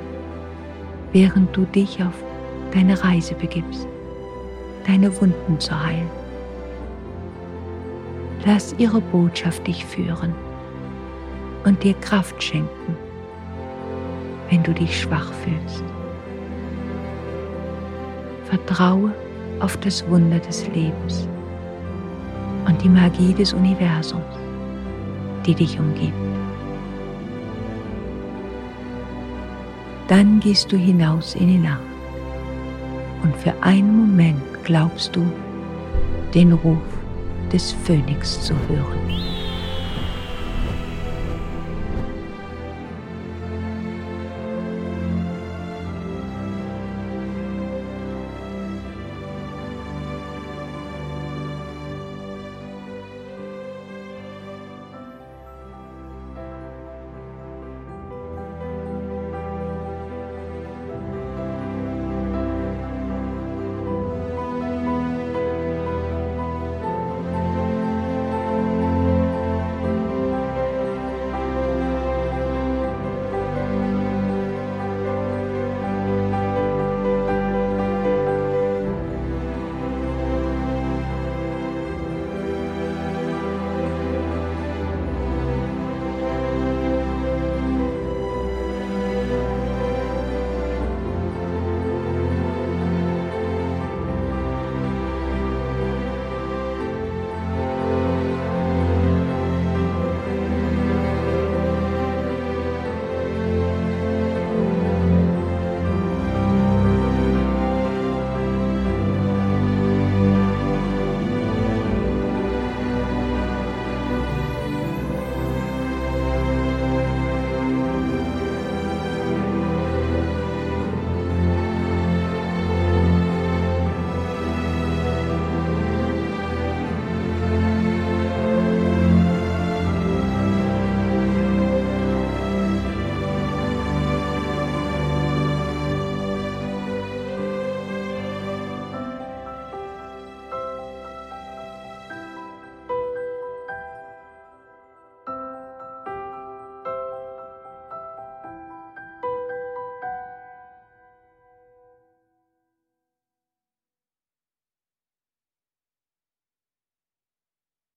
während 1.11 1.55
du 1.55 1.65
dich 1.65 2.01
auf 2.03 2.13
deine 2.73 3.01
Reise 3.03 3.33
begibst, 3.35 3.87
deine 4.85 5.09
Wunden 5.21 5.59
zu 5.59 5.77
heilen. 5.79 6.09
Lass 8.45 8.75
ihre 8.77 8.99
Botschaft 8.99 9.65
dich 9.67 9.85
führen 9.85 10.33
und 11.63 11.81
dir 11.83 11.93
Kraft 11.95 12.41
schenken, 12.43 12.97
wenn 14.49 14.63
du 14.63 14.73
dich 14.73 14.99
schwach 14.99 15.31
fühlst. 15.33 15.83
Vertraue 18.45 19.13
auf 19.59 19.77
das 19.77 20.07
Wunder 20.09 20.39
des 20.39 20.67
Lebens 20.67 21.27
und 22.67 22.81
die 22.83 22.89
Magie 22.89 23.33
des 23.33 23.53
Universums, 23.53 24.23
die 25.45 25.55
dich 25.55 25.79
umgibt. 25.79 26.13
Dann 30.09 30.39
gehst 30.41 30.71
du 30.71 30.77
hinaus 30.77 31.33
in 31.35 31.47
die 31.47 31.57
Nacht 31.57 31.79
und 33.23 33.35
für 33.37 33.53
einen 33.61 33.97
Moment 33.97 34.52
glaubst 34.63 35.15
du 35.15 35.25
den 36.33 36.53
Ruf 36.53 36.77
des 37.51 37.71
Phönix 37.71 38.41
zu 38.41 38.53
hören. 38.67 39.22